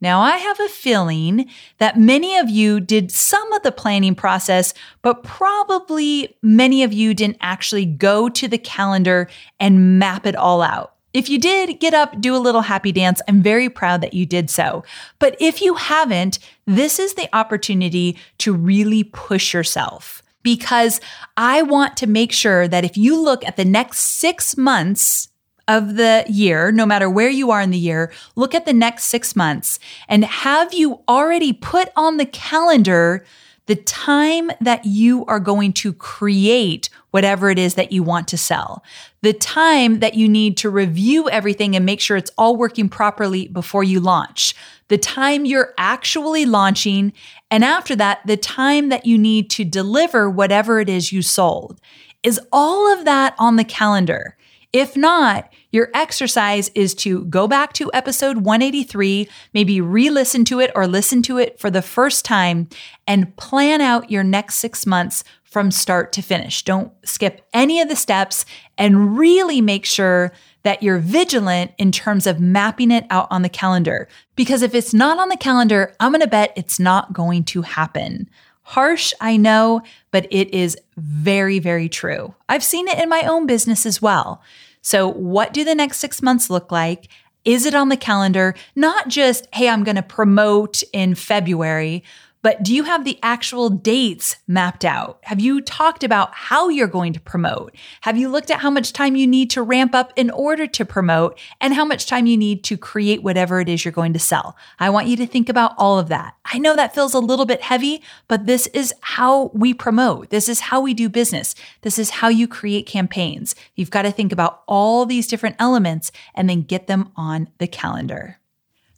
Now, 0.00 0.20
I 0.20 0.36
have 0.36 0.60
a 0.60 0.68
feeling 0.68 1.48
that 1.78 1.98
many 1.98 2.36
of 2.36 2.50
you 2.50 2.80
did 2.80 3.10
some 3.10 3.50
of 3.54 3.62
the 3.62 3.72
planning 3.72 4.14
process, 4.14 4.74
but 5.00 5.22
probably 5.22 6.36
many 6.42 6.82
of 6.82 6.92
you 6.92 7.14
didn't 7.14 7.38
actually 7.40 7.86
go 7.86 8.28
to 8.28 8.46
the 8.46 8.58
calendar 8.58 9.28
and 9.58 9.98
map 9.98 10.26
it 10.26 10.36
all 10.36 10.60
out. 10.60 10.95
If 11.16 11.30
you 11.30 11.38
did 11.38 11.80
get 11.80 11.94
up, 11.94 12.20
do 12.20 12.36
a 12.36 12.44
little 12.46 12.60
happy 12.60 12.92
dance. 12.92 13.22
I'm 13.26 13.40
very 13.40 13.70
proud 13.70 14.02
that 14.02 14.12
you 14.12 14.26
did 14.26 14.50
so. 14.50 14.84
But 15.18 15.34
if 15.40 15.62
you 15.62 15.72
haven't, 15.72 16.38
this 16.66 16.98
is 16.98 17.14
the 17.14 17.34
opportunity 17.34 18.18
to 18.36 18.52
really 18.52 19.02
push 19.02 19.54
yourself 19.54 20.22
because 20.42 21.00
I 21.38 21.62
want 21.62 21.96
to 21.96 22.06
make 22.06 22.32
sure 22.32 22.68
that 22.68 22.84
if 22.84 22.98
you 22.98 23.18
look 23.18 23.46
at 23.46 23.56
the 23.56 23.64
next 23.64 24.00
six 24.00 24.58
months, 24.58 25.28
of 25.68 25.96
the 25.96 26.24
year, 26.28 26.70
no 26.70 26.86
matter 26.86 27.10
where 27.10 27.28
you 27.28 27.50
are 27.50 27.60
in 27.60 27.72
the 27.72 27.78
year, 27.78 28.12
look 28.36 28.54
at 28.54 28.66
the 28.66 28.72
next 28.72 29.04
six 29.04 29.34
months 29.34 29.80
and 30.08 30.24
have 30.24 30.72
you 30.72 31.00
already 31.08 31.52
put 31.52 31.88
on 31.96 32.18
the 32.18 32.26
calendar 32.26 33.24
the 33.66 33.76
time 33.76 34.50
that 34.60 34.84
you 34.84 35.24
are 35.26 35.40
going 35.40 35.72
to 35.72 35.92
create 35.92 36.88
whatever 37.10 37.50
it 37.50 37.58
is 37.58 37.74
that 37.74 37.92
you 37.92 38.02
want 38.02 38.28
to 38.28 38.38
sell, 38.38 38.82
the 39.22 39.32
time 39.32 39.98
that 40.00 40.14
you 40.14 40.28
need 40.28 40.56
to 40.56 40.70
review 40.70 41.28
everything 41.30 41.74
and 41.74 41.84
make 41.84 42.00
sure 42.00 42.16
it's 42.16 42.30
all 42.38 42.56
working 42.56 42.88
properly 42.88 43.48
before 43.48 43.82
you 43.82 43.98
launch, 43.98 44.54
the 44.88 44.98
time 44.98 45.44
you're 45.44 45.74
actually 45.78 46.46
launching, 46.46 47.12
and 47.50 47.64
after 47.64 47.96
that, 47.96 48.20
the 48.26 48.36
time 48.36 48.88
that 48.88 49.04
you 49.04 49.18
need 49.18 49.50
to 49.50 49.64
deliver 49.64 50.30
whatever 50.30 50.78
it 50.78 50.88
is 50.88 51.12
you 51.12 51.22
sold. 51.22 51.80
Is 52.22 52.40
all 52.52 52.92
of 52.92 53.04
that 53.04 53.34
on 53.38 53.56
the 53.56 53.64
calendar? 53.64 54.36
If 54.72 54.96
not, 54.96 55.52
your 55.70 55.90
exercise 55.94 56.70
is 56.74 56.94
to 56.96 57.24
go 57.26 57.46
back 57.46 57.72
to 57.74 57.90
episode 57.94 58.38
183, 58.38 59.28
maybe 59.54 59.80
re 59.80 60.10
listen 60.10 60.44
to 60.46 60.60
it 60.60 60.70
or 60.74 60.86
listen 60.86 61.22
to 61.22 61.38
it 61.38 61.58
for 61.58 61.70
the 61.70 61.82
first 61.82 62.24
time 62.24 62.68
and 63.06 63.36
plan 63.36 63.80
out 63.80 64.10
your 64.10 64.24
next 64.24 64.56
six 64.56 64.86
months 64.86 65.24
from 65.44 65.70
start 65.70 66.12
to 66.12 66.22
finish. 66.22 66.64
Don't 66.64 66.92
skip 67.04 67.46
any 67.54 67.80
of 67.80 67.88
the 67.88 67.96
steps 67.96 68.44
and 68.76 69.16
really 69.16 69.60
make 69.60 69.86
sure 69.86 70.32
that 70.64 70.82
you're 70.82 70.98
vigilant 70.98 71.70
in 71.78 71.92
terms 71.92 72.26
of 72.26 72.40
mapping 72.40 72.90
it 72.90 73.06
out 73.08 73.28
on 73.30 73.42
the 73.42 73.48
calendar. 73.48 74.08
Because 74.34 74.62
if 74.62 74.74
it's 74.74 74.92
not 74.92 75.18
on 75.18 75.28
the 75.28 75.36
calendar, 75.36 75.94
I'm 76.00 76.12
to 76.12 76.26
bet 76.26 76.52
it's 76.56 76.80
not 76.80 77.12
going 77.12 77.44
to 77.44 77.62
happen. 77.62 78.28
Harsh, 78.68 79.12
I 79.20 79.36
know, 79.36 79.80
but 80.10 80.26
it 80.32 80.52
is 80.52 80.76
very, 80.96 81.60
very 81.60 81.88
true. 81.88 82.34
I've 82.48 82.64
seen 82.64 82.88
it 82.88 82.98
in 82.98 83.08
my 83.08 83.22
own 83.22 83.46
business 83.46 83.86
as 83.86 84.02
well. 84.02 84.42
So, 84.82 85.06
what 85.06 85.52
do 85.52 85.62
the 85.62 85.76
next 85.76 85.98
six 85.98 86.20
months 86.20 86.50
look 86.50 86.72
like? 86.72 87.06
Is 87.44 87.64
it 87.64 87.76
on 87.76 87.90
the 87.90 87.96
calendar? 87.96 88.56
Not 88.74 89.06
just, 89.06 89.46
hey, 89.54 89.68
I'm 89.68 89.84
going 89.84 89.94
to 89.94 90.02
promote 90.02 90.82
in 90.92 91.14
February, 91.14 92.02
but 92.46 92.62
do 92.62 92.72
you 92.72 92.84
have 92.84 93.04
the 93.04 93.18
actual 93.24 93.68
dates 93.68 94.36
mapped 94.46 94.84
out? 94.84 95.18
Have 95.22 95.40
you 95.40 95.60
talked 95.60 96.04
about 96.04 96.32
how 96.32 96.68
you're 96.68 96.86
going 96.86 97.12
to 97.14 97.20
promote? 97.20 97.74
Have 98.02 98.16
you 98.16 98.28
looked 98.28 98.52
at 98.52 98.60
how 98.60 98.70
much 98.70 98.92
time 98.92 99.16
you 99.16 99.26
need 99.26 99.50
to 99.50 99.64
ramp 99.64 99.96
up 99.96 100.12
in 100.14 100.30
order 100.30 100.68
to 100.68 100.84
promote 100.84 101.36
and 101.60 101.74
how 101.74 101.84
much 101.84 102.06
time 102.06 102.26
you 102.26 102.36
need 102.36 102.62
to 102.62 102.76
create 102.76 103.24
whatever 103.24 103.58
it 103.58 103.68
is 103.68 103.84
you're 103.84 103.90
going 103.90 104.12
to 104.12 104.20
sell? 104.20 104.56
I 104.78 104.90
want 104.90 105.08
you 105.08 105.16
to 105.16 105.26
think 105.26 105.48
about 105.48 105.74
all 105.76 105.98
of 105.98 106.06
that. 106.10 106.36
I 106.44 106.58
know 106.58 106.76
that 106.76 106.94
feels 106.94 107.14
a 107.14 107.18
little 107.18 107.46
bit 107.46 107.62
heavy, 107.62 108.00
but 108.28 108.46
this 108.46 108.68
is 108.68 108.94
how 109.00 109.50
we 109.52 109.74
promote. 109.74 110.30
This 110.30 110.48
is 110.48 110.60
how 110.60 110.80
we 110.80 110.94
do 110.94 111.08
business. 111.08 111.56
This 111.80 111.98
is 111.98 112.10
how 112.10 112.28
you 112.28 112.46
create 112.46 112.86
campaigns. 112.86 113.56
You've 113.74 113.90
got 113.90 114.02
to 114.02 114.12
think 114.12 114.30
about 114.30 114.62
all 114.68 115.04
these 115.04 115.26
different 115.26 115.56
elements 115.58 116.12
and 116.32 116.48
then 116.48 116.62
get 116.62 116.86
them 116.86 117.10
on 117.16 117.48
the 117.58 117.66
calendar. 117.66 118.38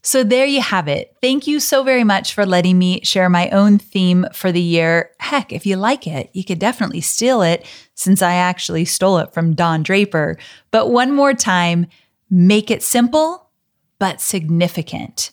So 0.08 0.24
there 0.24 0.46
you 0.46 0.62
have 0.62 0.88
it. 0.88 1.14
Thank 1.20 1.46
you 1.46 1.60
so 1.60 1.82
very 1.82 2.02
much 2.02 2.32
for 2.32 2.46
letting 2.46 2.78
me 2.78 3.02
share 3.04 3.28
my 3.28 3.50
own 3.50 3.76
theme 3.76 4.24
for 4.32 4.50
the 4.50 4.58
year. 4.58 5.10
Heck, 5.20 5.52
if 5.52 5.66
you 5.66 5.76
like 5.76 6.06
it, 6.06 6.30
you 6.32 6.46
could 6.46 6.58
definitely 6.58 7.02
steal 7.02 7.42
it 7.42 7.66
since 7.94 8.22
I 8.22 8.32
actually 8.32 8.86
stole 8.86 9.18
it 9.18 9.34
from 9.34 9.52
Don 9.52 9.82
Draper. 9.82 10.38
But 10.70 10.88
one 10.88 11.12
more 11.12 11.34
time, 11.34 11.88
make 12.30 12.70
it 12.70 12.82
simple, 12.82 13.50
but 13.98 14.22
significant. 14.22 15.30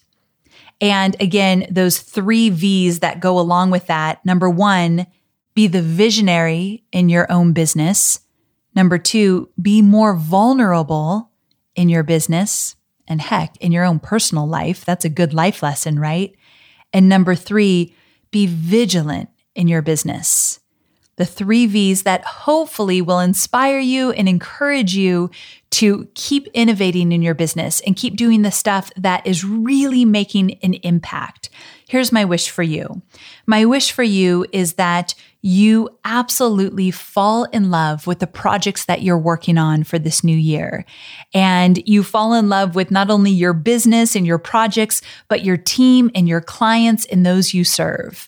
And 0.81 1.15
again, 1.21 1.67
those 1.71 1.99
three 1.99 2.49
V's 2.49 2.99
that 2.99 3.21
go 3.21 3.39
along 3.39 3.71
with 3.71 3.88
that. 3.88 4.25
Number 4.25 4.49
one, 4.49 5.07
be 5.53 5.67
the 5.67 5.81
visionary 5.81 6.83
in 6.91 7.07
your 7.07 7.31
own 7.31 7.53
business. 7.53 8.19
Number 8.75 8.97
two, 8.97 9.47
be 9.61 9.81
more 9.81 10.17
vulnerable 10.17 11.31
in 11.77 11.88
your 11.88 12.03
business 12.03 12.75
and 13.08 13.22
heck, 13.22 13.58
in 13.58 13.72
your 13.72 13.86
own 13.86 14.00
personal 14.00 14.48
life. 14.48 14.86
That's 14.86 15.06
a 15.06 15.10
good 15.10 15.34
life 15.34 15.62
lesson, 15.62 16.00
right? 16.00 16.36
And 16.94 17.10
number 17.10 17.36
three, 17.36 17.94
be 18.32 18.48
vigilant 18.48 19.30
in 19.54 19.68
your 19.68 19.82
business. 19.82 20.60
The 21.18 21.26
three 21.26 21.65
V's 21.65 22.04
that 22.04 22.26
hopefully 22.26 23.02
will 23.02 23.20
inspire 23.20 23.80
you 23.80 24.12
and 24.12 24.28
encourage 24.28 24.96
you 24.96 25.32
to 25.72 26.10
keep 26.13 26.48
innovating 26.54 27.12
in 27.12 27.22
your 27.22 27.34
business 27.34 27.82
and 27.82 27.96
keep 27.96 28.18
doing 28.18 28.41
the 28.41 28.52
stuff 28.52 28.91
that 28.98 29.26
is 29.26 29.44
really 29.44 30.04
making 30.04 30.60
an 30.62 30.74
impact. 30.76 31.44
Here's 31.88 32.12
my 32.12 32.26
wish 32.26 32.50
for 32.50 32.63
you. 32.63 33.02
My 33.45 33.65
wish 33.65 33.91
for 33.91 34.04
you 34.04 34.45
is 34.52 34.74
that 34.74 35.13
you 35.41 35.88
absolutely 36.04 36.89
fall 36.89 37.43
in 37.45 37.69
love 37.69 38.08
with 38.08 38.17
the 38.17 38.26
projects 38.26 38.86
that 38.86 39.04
you're 39.04 39.17
working 39.17 39.60
on 39.60 39.84
for 39.84 40.00
this 40.00 40.24
new 40.24 40.36
year. 40.36 40.86
And 41.36 41.88
you 41.88 42.02
fall 42.02 42.34
in 42.34 42.50
love 42.50 42.74
with 42.74 42.89
not 42.89 43.12
only 43.12 43.30
your 43.30 43.54
business 43.54 44.15
and 44.15 44.26
your 44.26 44.39
projects, 44.39 45.04
but 45.28 45.43
your 45.43 45.58
team 45.58 46.10
and 46.15 46.28
your 46.28 46.41
clients 46.41 47.06
and 47.06 47.24
those 47.24 47.54
you 47.54 47.63
serve. 47.63 48.28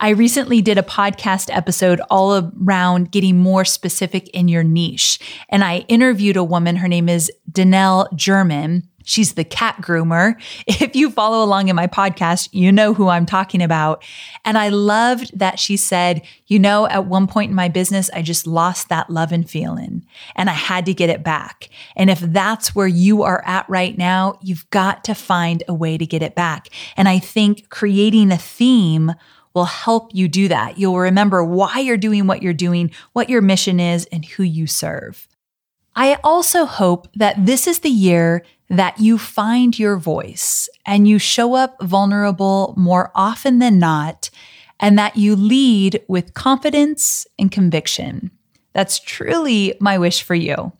I 0.00 0.10
recently 0.10 0.60
did 0.60 0.78
a 0.78 0.82
podcast 0.82 1.54
episode 1.54 2.00
all 2.10 2.52
around 2.62 3.10
getting 3.10 3.38
more 3.38 3.64
specific 3.64 4.28
in 4.30 4.48
your 4.48 4.64
niche. 4.64 5.18
And 5.48 5.62
I 5.62 5.80
interviewed 5.88 6.36
a 6.36 6.44
woman, 6.44 6.76
her 6.76 6.88
name 6.88 7.08
is 7.08 7.30
Danelle 7.50 8.14
German. 8.14 8.88
She's 9.04 9.34
the 9.34 9.44
cat 9.44 9.76
groomer. 9.80 10.34
If 10.80 10.96
you 10.96 11.10
follow 11.10 11.44
along 11.44 11.68
in 11.68 11.76
my 11.76 11.86
podcast, 11.86 12.48
you 12.52 12.72
know 12.72 12.94
who 12.94 13.08
I'm 13.08 13.26
talking 13.26 13.62
about. 13.62 14.02
And 14.44 14.56
I 14.56 14.70
loved 14.70 15.38
that 15.38 15.58
she 15.58 15.76
said, 15.76 16.22
you 16.46 16.58
know, 16.58 16.86
at 16.86 17.06
one 17.06 17.26
point 17.26 17.50
in 17.50 17.54
my 17.54 17.68
business, 17.68 18.08
I 18.14 18.22
just 18.22 18.46
lost 18.46 18.88
that 18.88 19.10
love 19.10 19.30
and 19.30 19.48
feeling 19.48 20.06
and 20.34 20.48
I 20.48 20.54
had 20.54 20.86
to 20.86 20.94
get 20.94 21.10
it 21.10 21.22
back. 21.22 21.68
And 21.96 22.08
if 22.08 22.20
that's 22.20 22.74
where 22.74 22.86
you 22.86 23.22
are 23.22 23.42
at 23.44 23.68
right 23.68 23.96
now, 23.96 24.38
you've 24.42 24.68
got 24.70 25.04
to 25.04 25.14
find 25.14 25.62
a 25.68 25.74
way 25.74 25.98
to 25.98 26.06
get 26.06 26.22
it 26.22 26.34
back. 26.34 26.68
And 26.96 27.08
I 27.08 27.18
think 27.18 27.68
creating 27.68 28.32
a 28.32 28.38
theme 28.38 29.12
will 29.54 29.64
help 29.64 30.14
you 30.14 30.28
do 30.28 30.48
that. 30.48 30.78
You'll 30.78 30.98
remember 30.98 31.44
why 31.44 31.80
you're 31.80 31.96
doing 31.96 32.26
what 32.26 32.42
you're 32.42 32.52
doing, 32.52 32.90
what 33.12 33.28
your 33.28 33.42
mission 33.42 33.80
is, 33.80 34.06
and 34.06 34.24
who 34.24 34.42
you 34.42 34.66
serve. 34.66 35.28
I 35.96 36.18
also 36.22 36.66
hope 36.66 37.08
that 37.16 37.44
this 37.44 37.66
is 37.66 37.80
the 37.80 37.90
year 37.90 38.44
that 38.70 38.98
you 38.98 39.18
find 39.18 39.78
your 39.78 39.96
voice 39.96 40.68
and 40.86 41.06
you 41.06 41.18
show 41.18 41.54
up 41.54 41.76
vulnerable 41.82 42.72
more 42.76 43.10
often 43.14 43.58
than 43.58 43.78
not, 43.78 44.30
and 44.78 44.98
that 44.98 45.16
you 45.16 45.36
lead 45.36 46.02
with 46.08 46.32
confidence 46.34 47.26
and 47.38 47.52
conviction. 47.52 48.30
That's 48.72 49.00
truly 49.00 49.74
my 49.80 49.98
wish 49.98 50.22
for 50.22 50.34
you. 50.36 50.72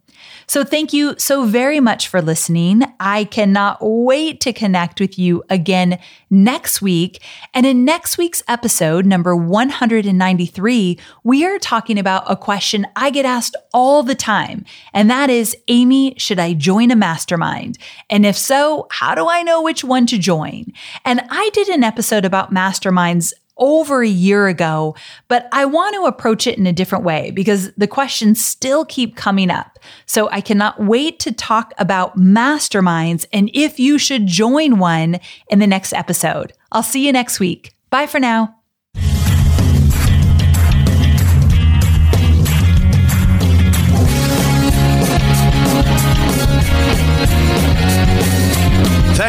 So 0.51 0.65
thank 0.65 0.93
you 0.93 1.15
so 1.17 1.45
very 1.45 1.79
much 1.79 2.09
for 2.09 2.21
listening. 2.21 2.83
I 2.99 3.23
cannot 3.23 3.79
wait 3.81 4.41
to 4.41 4.53
connect 4.53 4.99
with 4.99 5.17
you 5.17 5.45
again 5.49 6.01
next 6.29 6.83
week. 6.83 7.23
And 7.55 7.65
in 7.65 7.85
next 7.85 8.19
week's 8.19 8.43
episode, 8.49 9.07
number 9.07 9.37
193, 9.37 10.99
we 11.23 11.47
are 11.47 11.59
talking 11.61 12.01
about 12.01 12.25
a 12.27 12.35
question 12.35 12.85
I 12.97 13.11
get 13.11 13.25
asked 13.25 13.55
all 13.73 14.03
the 14.03 14.17
time. 14.17 14.65
And 14.93 15.09
that 15.09 15.31
is, 15.31 15.57
Amy, 15.69 16.17
should 16.19 16.41
I 16.41 16.55
join 16.55 16.91
a 16.91 16.97
mastermind? 16.97 17.79
And 18.11 18.27
if 18.27 18.37
so, 18.37 18.89
how 18.91 19.15
do 19.15 19.29
I 19.29 19.45
know 19.45 19.63
which 19.63 19.85
one 19.85 20.05
to 20.07 20.19
join? 20.19 20.73
And 21.05 21.21
I 21.31 21.51
did 21.53 21.69
an 21.69 21.85
episode 21.85 22.25
about 22.25 22.53
masterminds 22.53 23.33
over 23.61 24.03
a 24.03 24.09
year 24.09 24.49
ago, 24.49 24.97
but 25.29 25.49
I 25.53 25.67
want 25.67 25.95
to 25.95 26.07
approach 26.07 26.47
it 26.47 26.59
in 26.59 26.67
a 26.67 26.73
different 26.73 27.05
way 27.05 27.31
because 27.31 27.73
the 27.75 27.87
questions 27.87 28.45
still 28.45 28.85
keep 28.85 29.15
coming 29.15 29.51
up. 29.51 29.79
So 30.07 30.29
I 30.31 30.41
cannot 30.41 30.83
wait 30.83 31.21
to 31.21 31.33
talk 31.33 31.73
about 31.79 32.17
masterminds 32.17 33.27
and 33.33 33.51
if 33.55 33.79
you 33.79 33.99
should 33.99 34.27
join 34.27 34.79
one 34.79 35.21
in 35.49 35.59
the 35.59 35.67
next 35.67 35.93
episode. 35.93 36.53
I'll 36.73 36.83
see 36.83 37.07
you 37.07 37.13
next 37.13 37.39
week. 37.39 37.75
Bye 37.91 38.07
for 38.07 38.19
now. 38.19 38.60